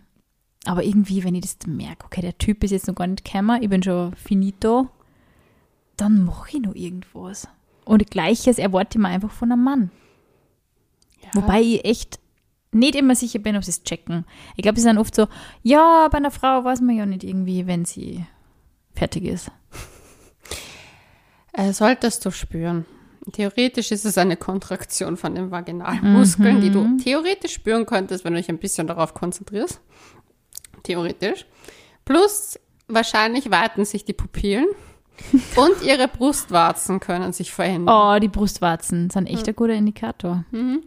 [0.66, 3.62] Aber irgendwie, wenn ich das merke, okay, der Typ ist jetzt noch gar nicht gekommen,
[3.62, 4.88] ich bin schon finito,
[5.96, 7.48] dann mache ich noch irgendwas.
[7.84, 9.90] Und Gleiches erwarte ich mir einfach von einem Mann.
[11.22, 11.28] ja.
[11.34, 12.18] Wobei ich echt
[12.72, 14.24] nicht immer sicher bin, ob sie es checken.
[14.56, 15.28] Ich glaube, sie sind oft so,
[15.62, 18.24] ja, bei einer Frau weiß man ja nicht irgendwie, wenn sie
[18.94, 19.50] fertig ist.
[21.52, 22.84] Äh, solltest du spüren.
[23.32, 28.38] Theoretisch ist es eine Kontraktion von den Vaginalmuskeln, die du theoretisch spüren könntest, wenn du
[28.38, 29.80] dich ein bisschen darauf konzentrierst.
[30.82, 31.46] Theoretisch.
[32.04, 34.66] Plus, wahrscheinlich weiten sich die Pupillen
[35.56, 38.16] und ihre Brustwarzen können sich verändern.
[38.16, 40.44] Oh, die Brustwarzen sind echt ein guter Indikator.
[40.50, 40.82] Man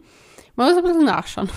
[0.56, 1.48] muss ein bisschen nachschauen.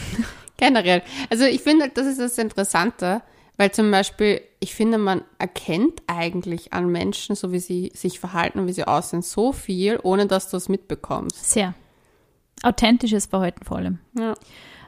[0.56, 1.02] Generell.
[1.28, 3.22] Also ich finde, das ist das Interessante,
[3.56, 8.58] weil zum Beispiel, ich finde, man erkennt eigentlich an Menschen, so wie sie sich verhalten
[8.58, 11.50] und wie sie aussehen, so viel, ohne dass du es mitbekommst.
[11.52, 11.74] Sehr.
[12.62, 13.98] Authentisches Verhalten vor allem.
[14.18, 14.34] Ja.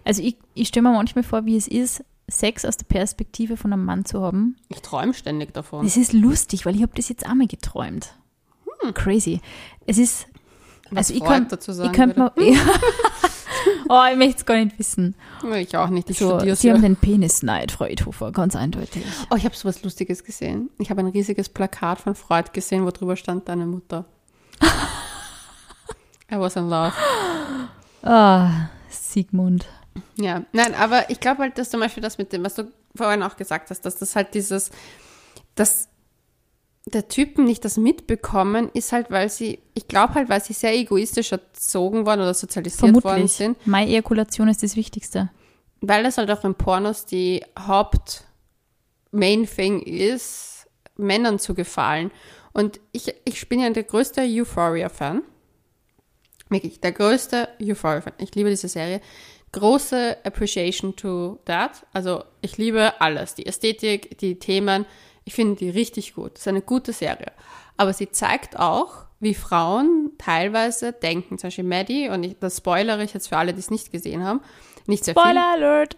[0.05, 3.73] Also ich, ich stelle mir manchmal vor, wie es ist, Sex aus der Perspektive von
[3.73, 4.57] einem Mann zu haben.
[4.69, 5.85] Ich träume ständig davon.
[5.85, 8.15] Es ist lustig, weil ich habe das jetzt einmal geträumt.
[8.93, 9.41] Crazy.
[9.87, 10.27] Es ist,
[10.91, 12.21] Was also ich dazu ich könnte würde.
[12.21, 12.33] mal,
[13.89, 15.15] oh, ich möchte es gar nicht wissen.
[15.57, 16.89] Ich auch nicht, ich So, studiere Sie haben ja.
[16.89, 19.05] den Penisneid, Frau Edhofer, ganz eindeutig.
[19.31, 20.71] Oh, ich habe so was Lustiges gesehen.
[20.79, 24.05] Ich habe ein riesiges Plakat von Freud gesehen, wo drüber stand, deine Mutter.
[26.31, 26.93] I was in love.
[28.03, 29.67] Ah, Sigmund.
[30.17, 33.23] Ja, nein, aber ich glaube halt, dass zum Beispiel das mit dem, was du vorhin
[33.23, 34.71] auch gesagt hast, dass das halt dieses,
[35.55, 35.89] dass
[36.87, 40.75] der Typen nicht das mitbekommen, ist halt, weil sie, ich glaube halt, weil sie sehr
[40.75, 43.33] egoistisch erzogen worden oder sozialisiert worden Vermutlich.
[43.33, 45.31] sind, Meine Ejakulation ist das Wichtigste.
[45.81, 48.25] weil das halt auch in Pornos die Haupt
[49.13, 50.67] Main Thing ist,
[50.97, 52.11] Männern zu gefallen.
[52.53, 55.23] Und ich, ich bin ja der größte Euphoria-Fan.
[56.51, 58.13] Wirklich, der größte Euphoria-Fan.
[58.19, 59.01] Ich liebe diese Serie.
[59.53, 61.87] Große Appreciation to that.
[61.93, 63.35] Also ich liebe alles.
[63.35, 64.85] Die Ästhetik, die Themen.
[65.25, 66.35] Ich finde die richtig gut.
[66.35, 67.33] Das ist eine gute Serie.
[67.77, 71.39] Aber sie zeigt auch, wie Frauen teilweise denken.
[71.39, 74.23] Zum Beispiel Maddie, und ich, das spoilere ich jetzt für alle, die es nicht gesehen
[74.25, 74.41] haben.
[74.87, 75.23] Nicht sehr viel.
[75.23, 75.97] Spoiler Alert!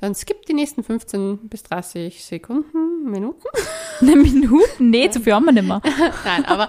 [0.00, 3.42] Dann skippt die nächsten 15 bis 30 Sekunden, Minuten.
[4.00, 4.68] Eine Minute?
[4.78, 5.80] Nee, zu viel haben wir nicht mehr.
[6.24, 6.68] Nein, aber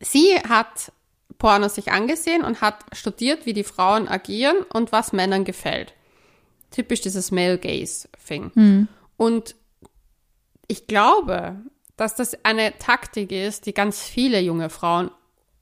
[0.00, 0.92] sie hat
[1.38, 5.94] Pornos sich angesehen und hat studiert, wie die Frauen agieren und was Männern gefällt.
[6.70, 8.88] Typisch dieses Male Gaze Thing.
[9.16, 9.56] Und
[10.68, 11.56] ich glaube,
[11.96, 15.10] dass das eine Taktik ist, die ganz viele junge Frauen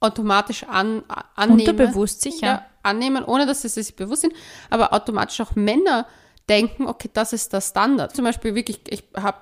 [0.01, 1.03] automatisch an,
[1.35, 1.61] annehmen.
[1.61, 2.47] Unterbewusst sicher.
[2.47, 4.35] Ja, annehmen, ohne dass sie sich bewusst sind,
[4.71, 6.07] aber automatisch auch Männer
[6.49, 8.15] denken, okay, das ist der Standard.
[8.15, 9.39] Zum Beispiel wirklich, ich habe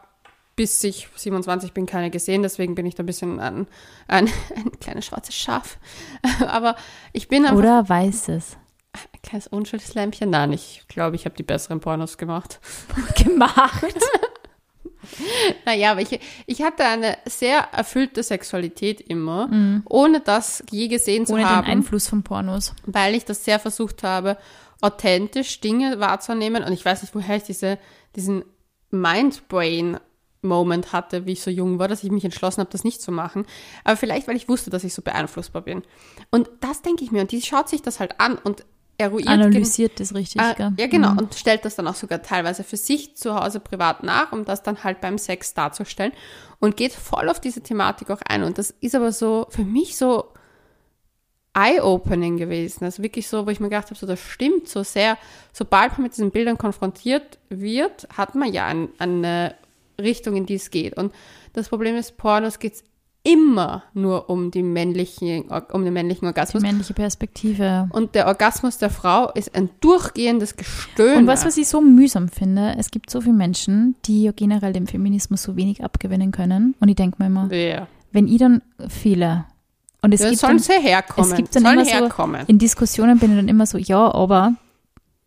[0.57, 3.67] bis ich 27 bin keine gesehen, deswegen bin ich da ein bisschen ein,
[4.07, 5.79] ein, ein kleines schwarzes Schaf.
[6.47, 6.77] Aber
[7.13, 8.57] ich bin einfach Oder weißes.
[8.93, 10.31] ein kleines unschuldiges Lämpchen.
[10.31, 12.61] Nein, ich glaube, ich habe die besseren Pornos gemacht.
[13.17, 13.85] Gemacht.
[15.67, 21.35] Naja, aber ich, ich hatte eine sehr erfüllte Sexualität immer, ohne das je gesehen zu
[21.35, 21.65] Ohne haben.
[21.65, 22.73] den Einfluss von Pornos.
[22.87, 24.37] weil ich das sehr versucht habe,
[24.81, 26.65] authentisch Dinge wahrzunehmen.
[26.65, 27.79] Und ich weiß nicht, woher ich diese,
[28.17, 28.45] diesen
[28.91, 33.13] Mind-Brain-Moment hatte, wie ich so jung war, dass ich mich entschlossen habe, das nicht zu
[33.13, 33.47] machen.
[33.85, 35.83] Aber vielleicht, weil ich wusste, dass ich so beeinflussbar bin.
[36.31, 37.23] Und das denke ich mir.
[37.23, 38.65] Und die schaut sich das halt an und
[38.99, 39.29] eruiert.
[39.29, 40.73] Analysiert das richtig, Ah, gell?
[40.79, 41.11] ja, genau.
[41.11, 44.63] Und stellt das dann auch sogar teilweise für sich zu Hause privat nach, um das
[44.63, 46.13] dann halt beim Sex darzustellen.
[46.61, 48.43] Und geht voll auf diese Thematik auch ein.
[48.43, 50.33] Und das ist aber so für mich so
[51.55, 52.85] eye-opening gewesen.
[52.85, 55.17] Also wirklich so, wo ich mir gedacht habe, so das stimmt so sehr.
[55.53, 59.55] Sobald man mit diesen Bildern konfrontiert wird, hat man ja ein, eine
[60.01, 60.97] Richtung, in die es geht.
[60.97, 61.15] Und
[61.53, 62.85] das Problem ist, Pornos geht es
[63.27, 66.63] immer nur um die männlichen, um den männlichen Die Orgasmus.
[66.63, 67.89] männliche Perspektive.
[67.91, 71.17] Und der Orgasmus der Frau ist ein durchgehendes Gestöhne.
[71.17, 74.75] Und was, was ich so mühsam finde, es gibt so viele Menschen, die ja generell
[74.75, 76.75] dem Feminismus so wenig abgewinnen können.
[76.81, 77.89] Und ich denke mir immer, Ja.
[78.13, 79.47] wenn ich dann fehle,
[80.03, 81.31] und es Ja, gibt sollen dann, sie herkommen.
[81.31, 82.43] es gibt dann sollen immer so- herkommen.
[82.47, 84.53] in Diskussionen bin ich dann immer so, ja, aber,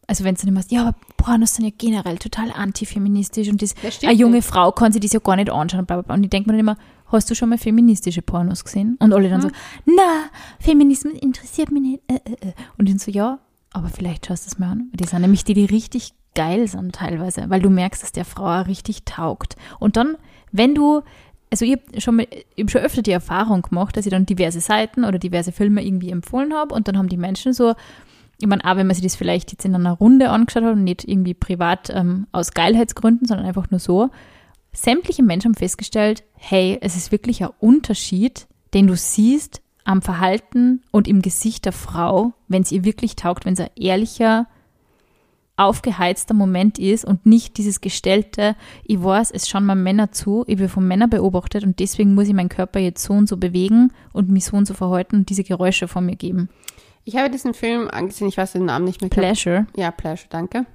[0.06, 3.60] also wenn es dann immer so, ja, aber Pornos sind ja generell total antifeministisch und
[3.64, 4.48] das, Das eine junge nicht.
[4.48, 6.14] Frau kann sich das ja gar nicht anschauen, bla, bla, bla.
[6.16, 6.78] Und ich denke mir dann immer,
[7.10, 8.98] hast du schon mal feministische Pornos gesehen?
[9.00, 9.44] Und alle dann Mhm.
[9.44, 9.50] so,
[9.86, 10.26] na,
[10.60, 12.02] Feminismus interessiert mich nicht.
[12.08, 12.54] Äh, äh, äh.
[12.78, 13.40] Und ich dann so, ja,
[13.74, 14.90] aber vielleicht schaust du es mal an.
[14.94, 18.46] Die sind nämlich die, die richtig geil sind teilweise, weil du merkst, dass der Frau
[18.62, 19.56] auch richtig taugt.
[19.80, 20.16] Und dann,
[20.52, 21.02] wenn du,
[21.52, 24.26] also ich habe schon, mal- ich hab schon öfter die Erfahrung gemacht, dass ich dann
[24.26, 27.74] diverse Seiten oder diverse Filme irgendwie empfohlen habe und dann haben die Menschen so,
[28.40, 30.84] ich meine, auch wenn man sich das vielleicht jetzt in einer Runde angeschaut hat und
[30.84, 34.10] nicht irgendwie privat ähm, aus Geilheitsgründen, sondern einfach nur so,
[34.78, 40.84] sämtliche Menschen haben festgestellt, hey, es ist wirklich ein Unterschied, den du siehst am Verhalten
[40.92, 44.48] und im Gesicht der Frau, wenn es ihr wirklich taugt, wenn es ein ehrlicher,
[45.56, 50.58] aufgeheizter Moment ist und nicht dieses gestellte, ich weiß, es schauen mir Männer zu, ich
[50.58, 53.92] bin von Männern beobachtet und deswegen muss ich meinen Körper jetzt so und so bewegen
[54.14, 56.50] und mich so und so verhalten und diese Geräusche von mir geben.
[57.04, 59.10] Ich habe diesen Film angesehen, ich weiß den Namen nicht mehr.
[59.10, 60.68] Pleasure, Ja, Pleasure, danke.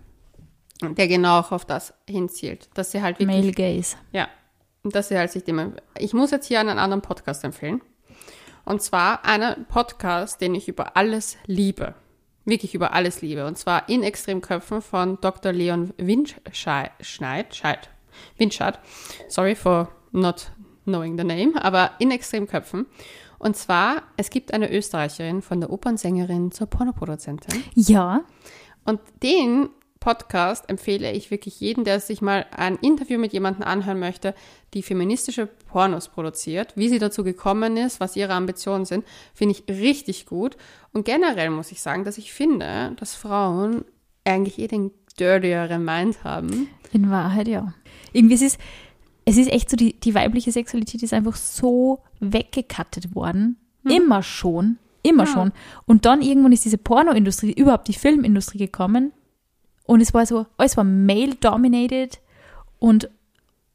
[0.95, 3.97] Der genau auch auf das hinzielt, dass sie halt wirklich, Male Gaze.
[4.13, 4.29] ja,
[4.85, 7.81] und dass sie halt sich dem, ich muss jetzt hier einen anderen Podcast empfehlen.
[8.65, 11.95] Und zwar einen Podcast, den ich über alles liebe.
[12.45, 13.47] Wirklich über alles liebe.
[13.47, 15.53] Und zwar in Extremköpfen von Dr.
[15.53, 17.91] Leon Windscheid, Schneid, Scheid,
[18.39, 18.79] Windscheid.
[19.29, 20.51] Sorry for not
[20.85, 22.87] knowing the name, aber in Extremköpfen.
[23.39, 27.65] Und zwar, es gibt eine Österreicherin von der Opernsängerin zur Pornoproduzentin.
[27.75, 28.23] Ja,
[28.85, 29.71] Und den
[30.03, 34.35] Podcast empfehle ich wirklich jedem, der sich mal ein Interview mit jemandem anhören möchte,
[34.75, 39.65] die feministische Pornos produziert, wie sie dazu gekommen ist, was ihre Ambitionen sind, finde ich
[39.81, 40.57] richtig gut.
[40.93, 43.85] Und generell muss ich sagen, dass ich finde, dass Frauen
[44.25, 46.69] eigentlich eh den dirtieren Mind haben.
[46.93, 47.73] in Wahrheit ja.
[48.13, 48.59] Irgendwie es ist
[49.25, 53.57] es ist echt so, die, die weibliche Sexualität ist einfach so weggekattet worden.
[53.85, 54.79] Immer schon.
[55.05, 55.33] Immer Ja.
[55.33, 55.53] schon.
[55.87, 59.13] Und dann irgendwann ist diese Pornoindustrie, überhaupt die Filmindustrie gekommen.
[59.85, 62.21] Und es war so, alles war male-dominated
[62.79, 63.09] und,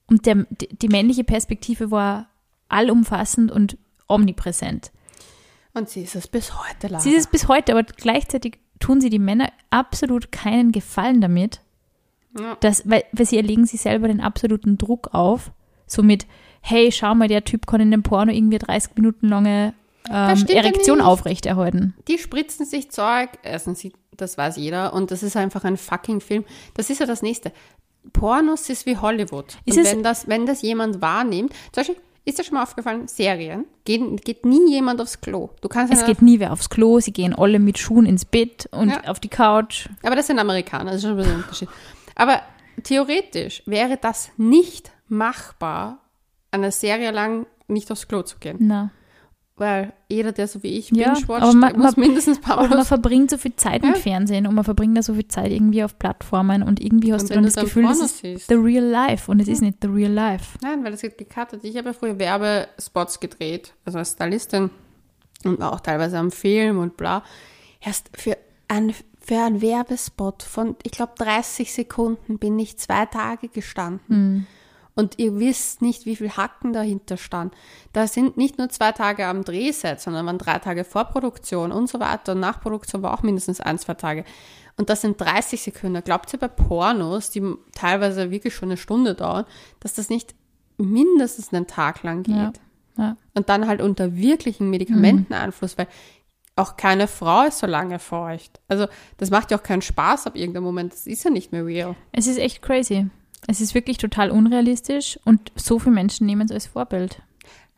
[0.08, 2.28] und der, die, männliche Perspektive war
[2.70, 4.91] allumfassend und omnipräsent.
[5.74, 7.00] Und sie ist es bis heute leider.
[7.02, 11.62] Sie ist es bis heute, aber gleichzeitig tun sie die Männer absolut keinen Gefallen damit,
[12.39, 12.56] Ja.
[12.62, 15.52] dass, weil, weil sie erlegen sich selber den absoluten Druck auf,
[15.86, 16.26] so mit,
[16.62, 19.74] hey, schau mal, der Typ kann in dem Porno irgendwie 30 Minuten lange
[20.10, 21.93] ähm, Erektion aufrechterhalten.
[22.08, 26.19] Die spritzen sich Zeug, erstens, sie- das weiß jeder, und das ist einfach ein fucking
[26.21, 26.43] Film.
[26.73, 27.51] Das ist ja das Nächste.
[28.13, 29.58] Pornos ist wie Hollywood.
[29.65, 33.65] Ist wenn das, wenn das jemand wahrnimmt, zum Beispiel, ist dir schon mal aufgefallen, Serien,
[33.86, 35.49] geht, geht nie jemand aufs Klo.
[35.62, 38.67] Du kannst Es geht nie wer aufs Klo, sie gehen alle mit Schuhen ins Bett
[38.71, 39.03] und Ja.
[39.06, 39.88] auf die Couch.
[40.03, 41.69] Aber das sind Amerikaner, das ist schon ein bisschen ein Unterschied.
[42.15, 42.41] Aber
[42.84, 45.99] theoretisch wäre das nicht machbar,
[46.51, 48.58] eine Serie lang nicht aufs Klo zu gehen.
[48.60, 48.91] Na.
[49.60, 52.58] Weil jeder, der so wie ich Ja, binge-watcht, aber man- muss man- mindestens ein paar
[52.58, 53.96] Mal man verbringt so viel Zeit Ja.
[53.96, 57.30] Fernsehen und man verbringt da so viel Zeit irgendwie auf Plattformen und irgendwie hast Und
[57.32, 58.48] du dann das dann Gefühl, das ist siehst.
[58.50, 60.60] the real life und es ist nicht the real life.
[60.62, 61.63] Nein, weil das wird gecuttet.
[61.63, 64.70] Ich habe ja früher Werbespots gedreht, also als Stylistin
[65.43, 67.24] und auch teilweise am Film und bla.
[67.82, 73.48] Erst für ein, für einen Werbespot von, ich glaube, 30 Sekunden bin ich zwei Tage
[73.48, 74.46] gestanden.
[74.97, 77.53] Und ihr wisst nicht, wie viel Hacken dahinter stand.
[77.93, 81.99] Da sind nicht nur zwei Tage am Drehset, sondern waren drei Tage Vorproduktion und so
[81.99, 82.31] weiter.
[82.31, 84.25] Und Nachproduktion war auch mindestens ein, zwei Tage.
[84.75, 86.03] Und das sind 30 Sekunden.
[86.03, 89.45] Glaubt ihr bei Pornos, die teilweise wirklich schon eine Stunde dauern,
[89.79, 90.33] dass das nicht
[90.77, 92.36] mindestens einen Tag lang geht?
[92.36, 92.53] Ja.
[92.97, 93.17] Ja.
[93.36, 95.88] Und dann halt unter wirklichen Medikamenteneinfluss, weil
[96.55, 98.60] auch keine Frau ist so lange feucht.
[98.67, 100.93] Also das macht ja auch keinen Spaß ab irgendeinem Moment.
[100.93, 101.95] Das ist ja nicht mehr real.
[102.12, 103.07] Es ist echt crazy.
[103.49, 107.21] Es ist wirklich total unrealistisch und so viele Menschen nehmen es als Vorbild.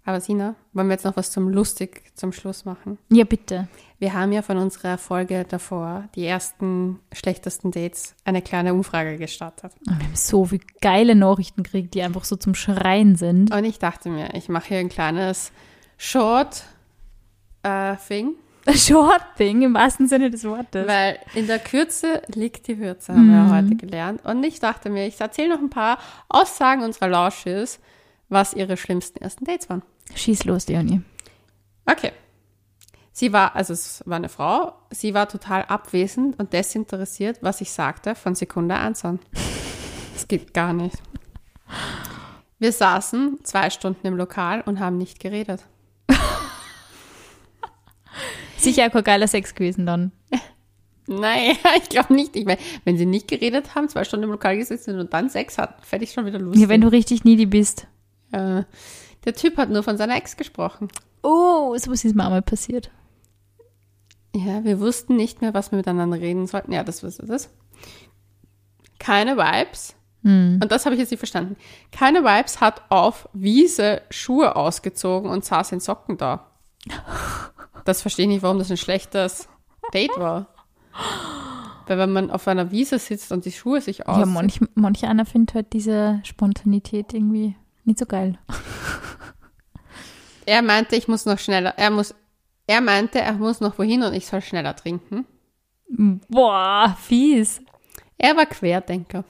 [0.03, 2.97] Aber Sina, wollen wir jetzt noch was zum Lustig zum Schluss machen?
[3.11, 3.67] Ja, bitte.
[3.99, 9.73] Wir haben ja von unserer Folge davor, die ersten schlechtesten Dates, eine kleine Umfrage gestartet.
[9.85, 13.53] Wir haben so viele geile Nachrichten gekriegt, die einfach so zum Schreien sind.
[13.53, 15.51] Und ich dachte mir, ich mache hier ein kleines
[15.97, 16.65] Short-Thing,
[17.61, 18.48] Short
[19.37, 20.87] Thing im wahrsten Sinne des Wortes.
[20.87, 23.51] weil in der Kürze liegt die Würze, haben wir Mhm.
[23.55, 24.25] heute gelernt.
[24.25, 25.97] Und ich dachte mir, ich erzähle noch ein paar
[26.29, 27.79] Aussagen unserer Lausches,
[28.29, 29.81] was ihre schlimmsten ersten Dates waren.
[30.15, 31.01] Schieß los, Leonie.
[31.85, 32.11] Okay.
[33.11, 37.71] Sie war, also es war eine Frau, sie war total abwesend und desinteressiert, was ich
[37.71, 39.19] sagte, von Sekunde eins an.
[40.13, 40.97] Das geht gar nicht.
[42.59, 45.63] Wir saßen zwei Stunden im Lokal und haben nicht geredet.
[48.59, 50.11] Sicher kein geiler Sex gewesen dann.
[51.07, 52.35] Nein, ich glaube nicht.
[52.35, 55.29] Ich meine, wenn sie nicht geredet haben, zwei Stunden im Lokal gesessen sind und dann
[55.29, 56.61] Sex hatten, fände ich schon wieder lustig.
[56.61, 57.87] Ja, wenn du richtig needy bist.
[58.31, 58.63] äh,
[59.25, 60.87] der Typ hat nur von seiner Ex gesprochen.
[61.23, 62.91] Oh, sowas ist mir einmal passiert.
[64.35, 66.71] Ja, wir wussten nicht mehr, was wir miteinander reden sollten.
[66.71, 67.49] Ja, das ist es.
[68.99, 69.95] Keine Vibes.
[70.23, 70.59] Hm.
[70.61, 71.55] Und das habe ich jetzt nicht verstanden.
[71.91, 76.51] Keine Vibes hat auf Wiese Schuhe ausgezogen und saß in Socken da.
[77.85, 79.47] Das verstehe ich nicht, warum das ein schlechtes
[79.93, 80.47] Date war.
[81.87, 84.19] Weil wenn man auf einer Wiese sitzt und die Schuhe sich aus.
[84.19, 88.37] Ja, manch, manch einer findet halt diese Spontanität irgendwie nicht so geil.
[90.45, 91.73] er meinte, ich muss noch schneller.
[91.77, 92.13] Er muss.
[92.67, 95.25] Er meinte, er muss noch wohin und ich soll schneller trinken.
[96.27, 97.61] Boah, fies.
[98.19, 99.23] Er war Querdenker.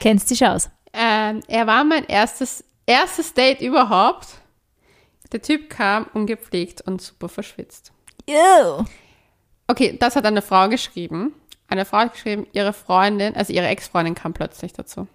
[0.00, 0.68] Kennst dich aus.
[0.92, 4.26] Ähm, er war mein erstes, erstes Date überhaupt.
[5.32, 7.92] Der Typ kam ungepflegt und super verschwitzt.
[8.26, 8.84] Ew.
[9.66, 11.34] Okay, das hat eine Frau geschrieben.
[11.68, 15.06] Eine Frau hat geschrieben, ihre Freundin, also ihre Ex-Freundin kam plötzlich dazu.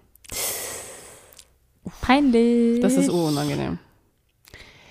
[2.00, 2.80] Peinlich.
[2.80, 3.78] Das ist unangenehm.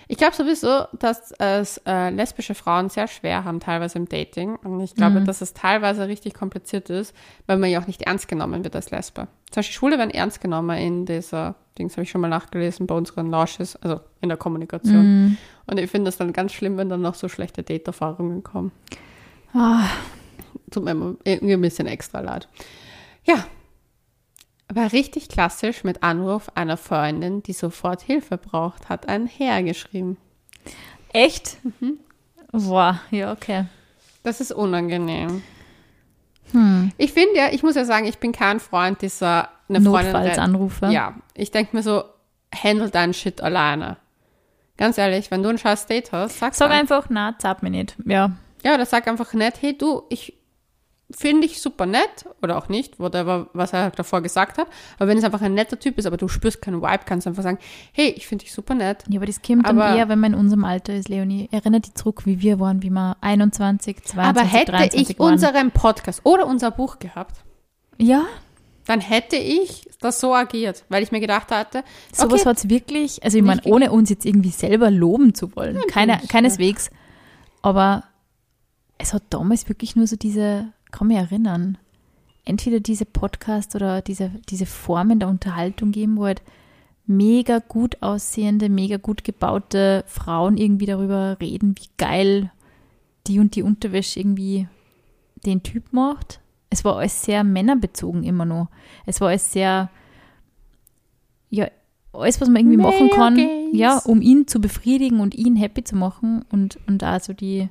[0.08, 4.56] Ich glaube sowieso, dass es äh, lesbische Frauen sehr schwer haben, teilweise im Dating.
[4.58, 7.16] Und ich glaube, dass es teilweise richtig kompliziert ist,
[7.48, 9.28] weil man ja auch nicht ernst genommen wird als Lesbe.
[9.50, 12.96] Zum Beispiel Schwule werden ernst genommen in dieser, Dings habe ich schon mal nachgelesen, bei
[12.96, 15.38] unseren Launches, also in der Kommunikation.
[15.66, 18.72] Und ich finde das dann ganz schlimm, wenn dann noch so schlechte Date-Erfahrungen kommen.
[19.54, 19.88] Ah,
[20.72, 22.48] Tut mir immer irgendwie ein bisschen extra leid.
[23.24, 23.46] Ja.
[24.68, 30.18] Aber richtig klassisch mit Anruf einer Freundin, die sofort Hilfe braucht, hat ein Herr geschrieben.
[31.14, 31.58] echt?
[32.52, 33.66] Boah, ja, okay.
[34.24, 35.44] Das ist unangenehm.
[36.52, 36.92] Hm.
[36.98, 40.14] Ich finde ja, ich muss ja sagen, ich bin kein Freund dieser eine Freundin.
[40.14, 40.88] Notfallsanrufe.
[40.88, 42.04] Ja, ich denke mir so,
[42.54, 43.98] handle deinen Shit alleine.
[44.78, 47.06] Ganz ehrlich, wenn du ein scheiß Date hast, sag's Sag einfach.
[47.10, 47.96] na, zap mir nicht.
[48.06, 48.32] Ja.
[48.64, 50.34] Ja, oder sag einfach nett, hey du, ich
[51.12, 54.68] finde ich super nett oder auch nicht, whatever, was er davor gesagt hat.
[54.98, 57.30] Aber wenn es einfach ein netter Typ ist, aber du spürst keinen Vibe, kannst du
[57.30, 57.60] einfach sagen,
[57.94, 59.04] hey, ich finde dich super nett.
[59.08, 61.48] Ja, aber das kommt dann Aber- eher, wenn man in unserem Alter ist, Leonie.
[61.52, 65.34] Erinnert dich zurück, wie wir waren, wie wir 21, 22, aber hätte 23 ich waren.
[65.34, 67.44] unseren Podcast oder unser Buch gehabt,
[67.98, 68.26] Ja,
[68.88, 71.84] dann hätte ich das so agiert, weil ich mir gedacht hatte,
[72.14, 75.56] Sowas okay, hat es wirklich, also ich meine, ohne uns jetzt irgendwie selber loben zu
[75.56, 76.90] wollen, keine, keineswegs,
[77.62, 78.04] aber
[78.98, 81.78] es hat damals wirklich nur so diese, kann mich erinnern,
[82.46, 86.42] entweder diese Podcast oder diese, diese Formen der Unterhaltung geben, wo halt
[87.06, 92.52] mega gut aussehende, mega gut gebaute Frauen irgendwie darüber reden, wie geil
[93.28, 94.68] die und die Unterwäsche irgendwie
[95.46, 96.40] den Typ macht.
[96.70, 98.70] Es war alles sehr männerbezogen immer noch.
[99.06, 99.90] Es war alles sehr,
[101.50, 101.68] ja,
[102.14, 105.98] alles, was man irgendwie machen kann, ja, um ihn zu befriedigen und ihn happy zu
[105.98, 107.68] machen und, und da so die,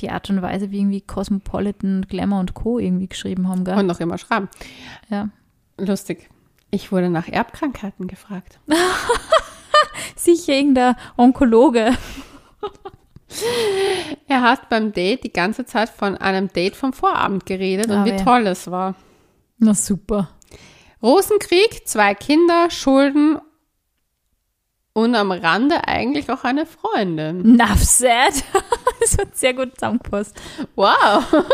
[0.00, 2.78] die Art und Weise, wie irgendwie Cosmopolitan, Glamour und Co.
[2.78, 3.76] irgendwie geschrieben haben, gell?
[3.78, 4.48] und noch immer schreiben.
[5.10, 5.28] ja.
[5.78, 6.28] Lustig.
[6.70, 8.60] Ich wurde nach Erbkrankheiten gefragt.
[10.16, 11.96] Sicher irgendein Onkologe.
[14.28, 18.04] Er hat beim Date die ganze Zeit von einem Date vom Vorabend geredet und Ah,
[18.04, 18.16] wie ja.
[18.22, 18.94] toll es war.
[19.58, 20.28] Na super.
[21.02, 23.38] Rosenkrieg, zwei Kinder, Schulden
[24.92, 27.44] und am Rande eigentlich auch eine Freundin.
[27.60, 28.44] Enough said.
[29.00, 30.38] Das wird sehr gut zusammengepasst.
[30.76, 31.24] Wow.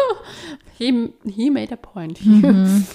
[0.78, 2.18] He, he made a point.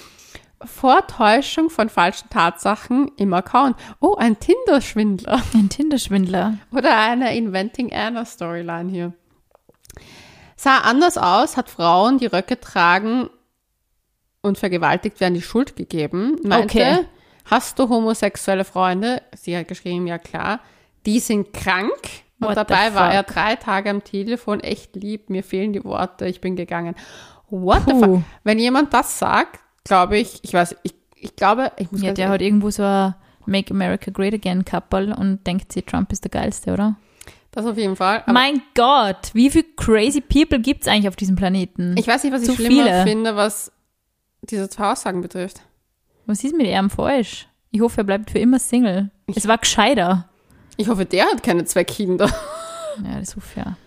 [0.64, 3.76] Vortäuschung von falschen Tatsachen im Account.
[4.00, 5.42] Oh, ein Tinder-Schwindler.
[5.56, 6.58] Ein Tinder-Schwindler.
[6.72, 9.14] Oder eine Inventing Anna Storyline hier.
[10.56, 13.30] Sah anders aus, hat Frauen, die Röcke tragen
[14.44, 16.38] und vergewaltigt werden, die Schuld gegeben.
[16.44, 17.06] Meinte, Okay.
[17.46, 19.24] hast du homosexuelle Freunde?
[19.36, 20.60] Sie hat geschrieben, ja klar.
[21.08, 21.92] Die sind krank.
[22.48, 26.26] Und the dabei war er drei Tage am Telefon, echt lieb, mir fehlen die Worte,
[26.26, 26.96] ich bin gegangen.
[27.50, 28.00] What the Puh.
[28.00, 28.24] fuck?
[28.44, 32.30] Wenn jemand das sagt, glaube ich, ich weiß, ich, ich glaube, ich muss Ja, der
[32.30, 33.16] hat irgendwo so ein
[33.46, 36.96] Make America Great Again Couple und denkt sich, Trump ist der geilste, oder?
[37.52, 38.24] das auf jeden Fall.
[38.28, 41.96] Mein Gott, wie viele crazy people gibt es eigentlich auf diesem Planeten?
[41.98, 43.04] Ich weiß nicht, was ich Zu schlimmer viele.
[43.04, 43.74] finde, was
[44.42, 45.62] diese zwei Aussagen betrifft.
[46.26, 47.48] Was ist mit ihm falsch?
[47.72, 49.12] Ich hoffe, er bleibt für immer Single.
[49.36, 50.30] Es war gescheiter.
[50.82, 52.26] Ich hoffe, der hat keine zwei Kinder.
[53.06, 53.78] Ja, das ist unfair.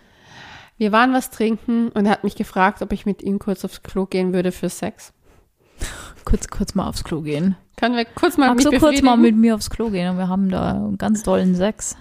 [0.77, 3.83] Wir waren was trinken und er hat mich gefragt, ob ich mit ihm kurz aufs
[3.83, 5.11] Klo gehen würde für Sex.
[6.23, 7.57] Kurz, kurz mal aufs Klo gehen.
[7.75, 10.17] Können wir kurz mal Magst mich du kurz mal mit mir aufs Klo gehen und
[10.17, 11.97] wir haben da einen ganz tollen Sex.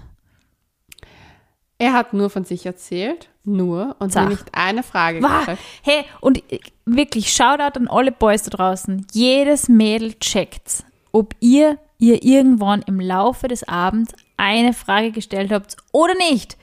[1.78, 4.28] Er hat nur von sich erzählt, nur, und Sag.
[4.28, 5.58] mir nicht eine Frage Wah, gestellt.
[5.82, 9.06] hey, und äh, wirklich, Shoutout an alle Boys da draußen.
[9.12, 15.76] Jedes Mädel checkt's, ob ihr ihr irgendwann im Laufe des Abends eine Frage gestellt habt
[15.92, 16.56] oder nicht.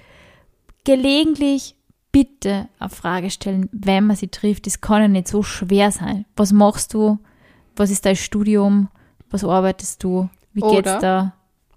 [0.83, 1.75] Gelegentlich
[2.11, 4.65] bitte eine Frage stellen, wenn man sie trifft.
[4.65, 6.25] Das kann ja nicht so schwer sein.
[6.35, 7.19] Was machst du?
[7.75, 8.89] Was ist dein Studium?
[9.29, 10.29] Was arbeitest du?
[10.53, 11.33] Wie geht's Oder- da?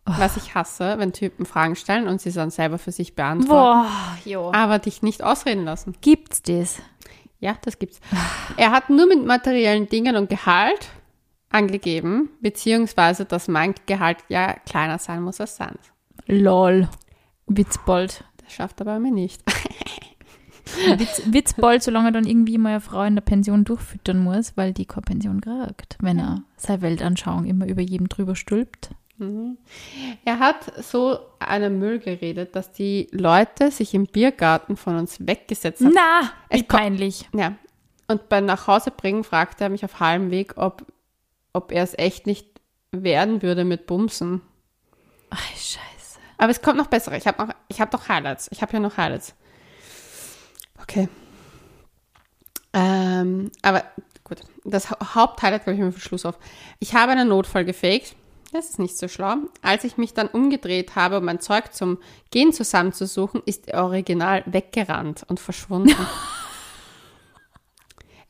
[0.06, 3.88] Was ich hasse, wenn Typen Fragen stellen und sie dann selber für sich beantworten,
[4.26, 5.94] Boah, aber dich nicht ausreden lassen.
[6.02, 6.76] Gibt's das?
[7.40, 8.00] Ja, das gibt's.
[8.58, 10.88] Er hat nur mit materiellen Dingen und Gehalt
[11.54, 15.76] angegeben, beziehungsweise, dass mein Gehalt ja kleiner sein muss als sein.
[16.26, 16.88] Lol.
[17.46, 18.24] Witzbold.
[18.42, 19.42] Das schafft er bei mir nicht.
[20.98, 24.72] Witz, Witzbold, solange er dann irgendwie mal eine Frau in der Pension durchfüttern muss, weil
[24.72, 28.90] die keine Pension kriegt, wenn er seine Weltanschauung immer über jedem drüber stülpt.
[30.24, 35.84] Er hat so einen Müll geredet, dass die Leute sich im Biergarten von uns weggesetzt
[35.84, 35.92] haben.
[35.94, 37.28] Na, wie Es peinlich.
[37.32, 37.54] Ja.
[38.08, 40.84] Und beim Nachhausebringen fragte er mich auf halbem Weg, ob,
[41.54, 42.46] ob er es echt nicht
[42.92, 44.42] werden würde mit Bumsen.
[45.30, 45.80] Ach, scheiße.
[46.36, 47.16] Aber es kommt noch bessere.
[47.16, 48.48] Ich habe noch, ich habe noch Highlights.
[48.52, 49.34] Ich habe ja noch Highlights.
[50.82, 51.08] Okay.
[52.72, 53.84] Ähm, aber
[54.24, 54.40] gut.
[54.64, 56.38] Das Ha- Haupthighlight glaube ich mir für Schluss auf.
[56.80, 58.16] Ich habe einen Notfall gefaked.
[58.52, 59.36] Das ist nicht so schlau.
[59.62, 61.98] Als ich mich dann umgedreht habe, um mein Zeug zum
[62.30, 65.94] Gehen zusammenzusuchen, ist er original weggerannt und verschwunden.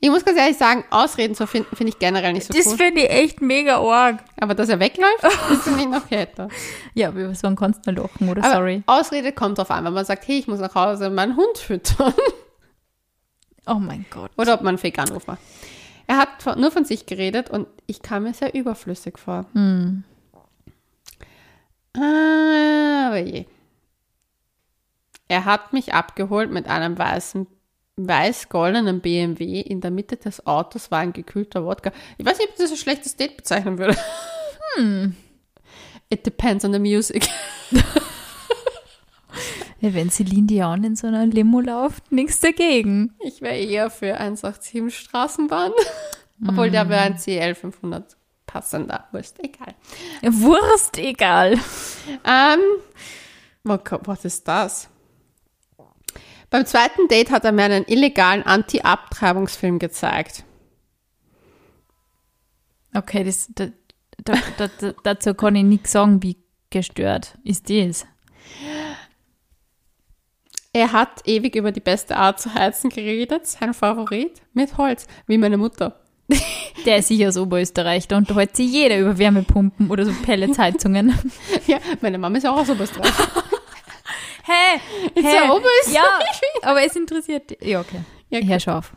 [0.05, 2.77] ich muss ganz ehrlich sagen, Ausreden zu finden, finde ich generell nicht so Das cool.
[2.77, 4.19] finde ich echt mega arg.
[4.39, 6.47] Aber dass er wegläuft, das finde ich noch härter.
[6.93, 8.43] Ja, über so einen kannst du mal lachen, oder?
[8.43, 8.83] Aber Sorry.
[8.85, 12.13] Ausrede kommt drauf an, wenn man sagt, hey, ich muss nach Hause meinen Hund füttern.
[13.67, 14.29] Oh mein Gott.
[14.37, 15.39] Oder ob man einen Fake-Anruf macht.
[16.05, 19.47] Er hat nur von sich geredet und ich kam mir sehr überflüssig vor.
[19.53, 20.03] Hm.
[21.97, 23.45] Ah, Aber je.
[25.27, 27.47] Er hat mich abgeholt mit einem weißen,
[27.97, 29.61] weiß-goldenen BMW.
[29.61, 31.91] In der Mitte des Autos war ein gekühlter Wodka.
[32.17, 33.97] Ich weiß nicht, ob ich das ein schlechtes Date bezeichnen würde.
[34.75, 35.15] Hm.
[36.09, 37.27] It depends on the music.
[39.85, 43.13] Ja, wenn Celine Dion in so einer Limo läuft, nichts dagegen.
[43.19, 45.71] Ich wäre eher für 187 Straßenbahn.
[46.47, 48.15] Obwohl, da wäre ein CL 500
[48.47, 49.07] passender.
[49.11, 49.75] Wurscht, egal.
[50.23, 51.59] Wurst, egal.
[52.23, 52.59] Ähm,
[53.63, 54.89] was ist das?
[56.49, 60.43] Beim zweiten Date hat er mir einen illegalen Anti-Abtreibungsfilm gezeigt.
[62.93, 63.67] Okay, das, da,
[64.23, 66.37] da, da, da, dazu kann ich nichts sagen, wie
[66.69, 68.05] gestört ist das.
[70.71, 75.37] Er hat ewig über die beste Art zu heizen geredet, sein Favorit, mit Holz, wie
[75.37, 76.01] meine Mutter.
[76.85, 81.17] Der ist sicher aus Oberösterreich, da unterhält sich jeder über Wärmepumpen oder so Pelletsheizungen.
[81.67, 83.09] Ja, meine Mama ist auch aus Oberösterreich.
[84.45, 84.79] Hä?
[85.15, 85.35] Ist Hä?
[85.35, 86.41] ja Oberösterreich.
[86.61, 87.61] Ja, aber es interessiert.
[87.63, 88.01] Ja, okay.
[88.29, 88.93] Ja, Hör schon auf.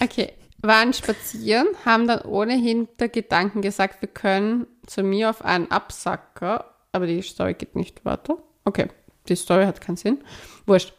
[0.00, 6.74] Okay, waren spazieren, haben dann ohne Hintergedanken gesagt, wir können zu mir auf einen Absacker,
[6.92, 8.38] aber die Story geht nicht weiter.
[8.64, 8.88] Okay,
[9.28, 10.22] die Story hat keinen Sinn.
[10.66, 10.92] Wurscht.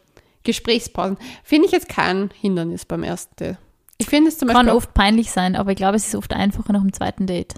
[0.44, 1.18] Gesprächspausen.
[1.44, 3.58] Finde ich jetzt kein Hindernis beim ersten Date.
[3.98, 4.72] Ich finde es zum Kann Beispiel.
[4.76, 7.54] oft peinlich sein, aber ich glaube, es ist oft einfacher nach dem zweiten Date.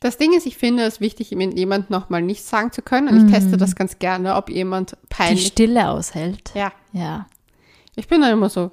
[0.00, 3.08] Das Ding ist, ich finde es wichtig, mit jemandem nochmal nichts sagen zu können.
[3.08, 5.46] Und ich teste das ganz gerne, ob jemand Die peinlich.
[5.48, 6.50] Stille aushält.
[6.54, 7.26] Ja, Ja.
[7.96, 8.70] ich bin dann immer so,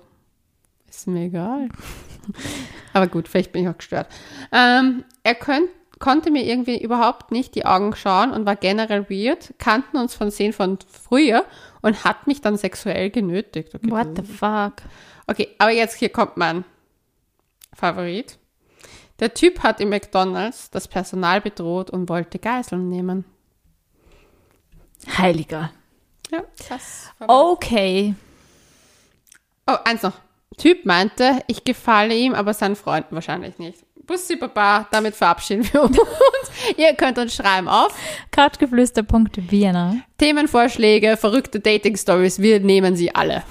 [0.89, 1.67] ist mir egal.
[2.93, 4.07] Aber gut, vielleicht bin ich auch gestört.
[4.53, 5.67] Ähm, er könnt,
[5.99, 10.31] konnte mir irgendwie überhaupt nicht die Augen schauen und war generell weird, kannten uns von
[10.31, 11.43] Sehen von früher
[11.81, 13.75] und hat mich dann sexuell genötigt.
[13.75, 14.75] Okay, What the fuck?
[15.27, 16.63] Okay, aber jetzt hier kommt mein
[17.73, 18.37] Favorit.
[19.19, 23.25] Der Typ hat im McDonalds das Personal bedroht und wollte Geiseln nehmen.
[25.17, 25.71] Heiliger.
[26.31, 26.43] Ja,
[27.19, 28.15] war Okay.
[29.65, 30.13] Oh, eins noch.
[30.57, 33.85] Typ meinte, ich gefalle ihm, aber seinen Freunden wahrscheinlich nicht.
[34.07, 35.97] Bussi Baba, damit verabschieden wir uns.
[36.77, 37.93] Ihr könnt uns schreiben auf
[38.31, 39.97] Couchgeflüster.vienna.
[40.17, 43.43] Themenvorschläge, verrückte Dating-Stories, wir nehmen sie alle.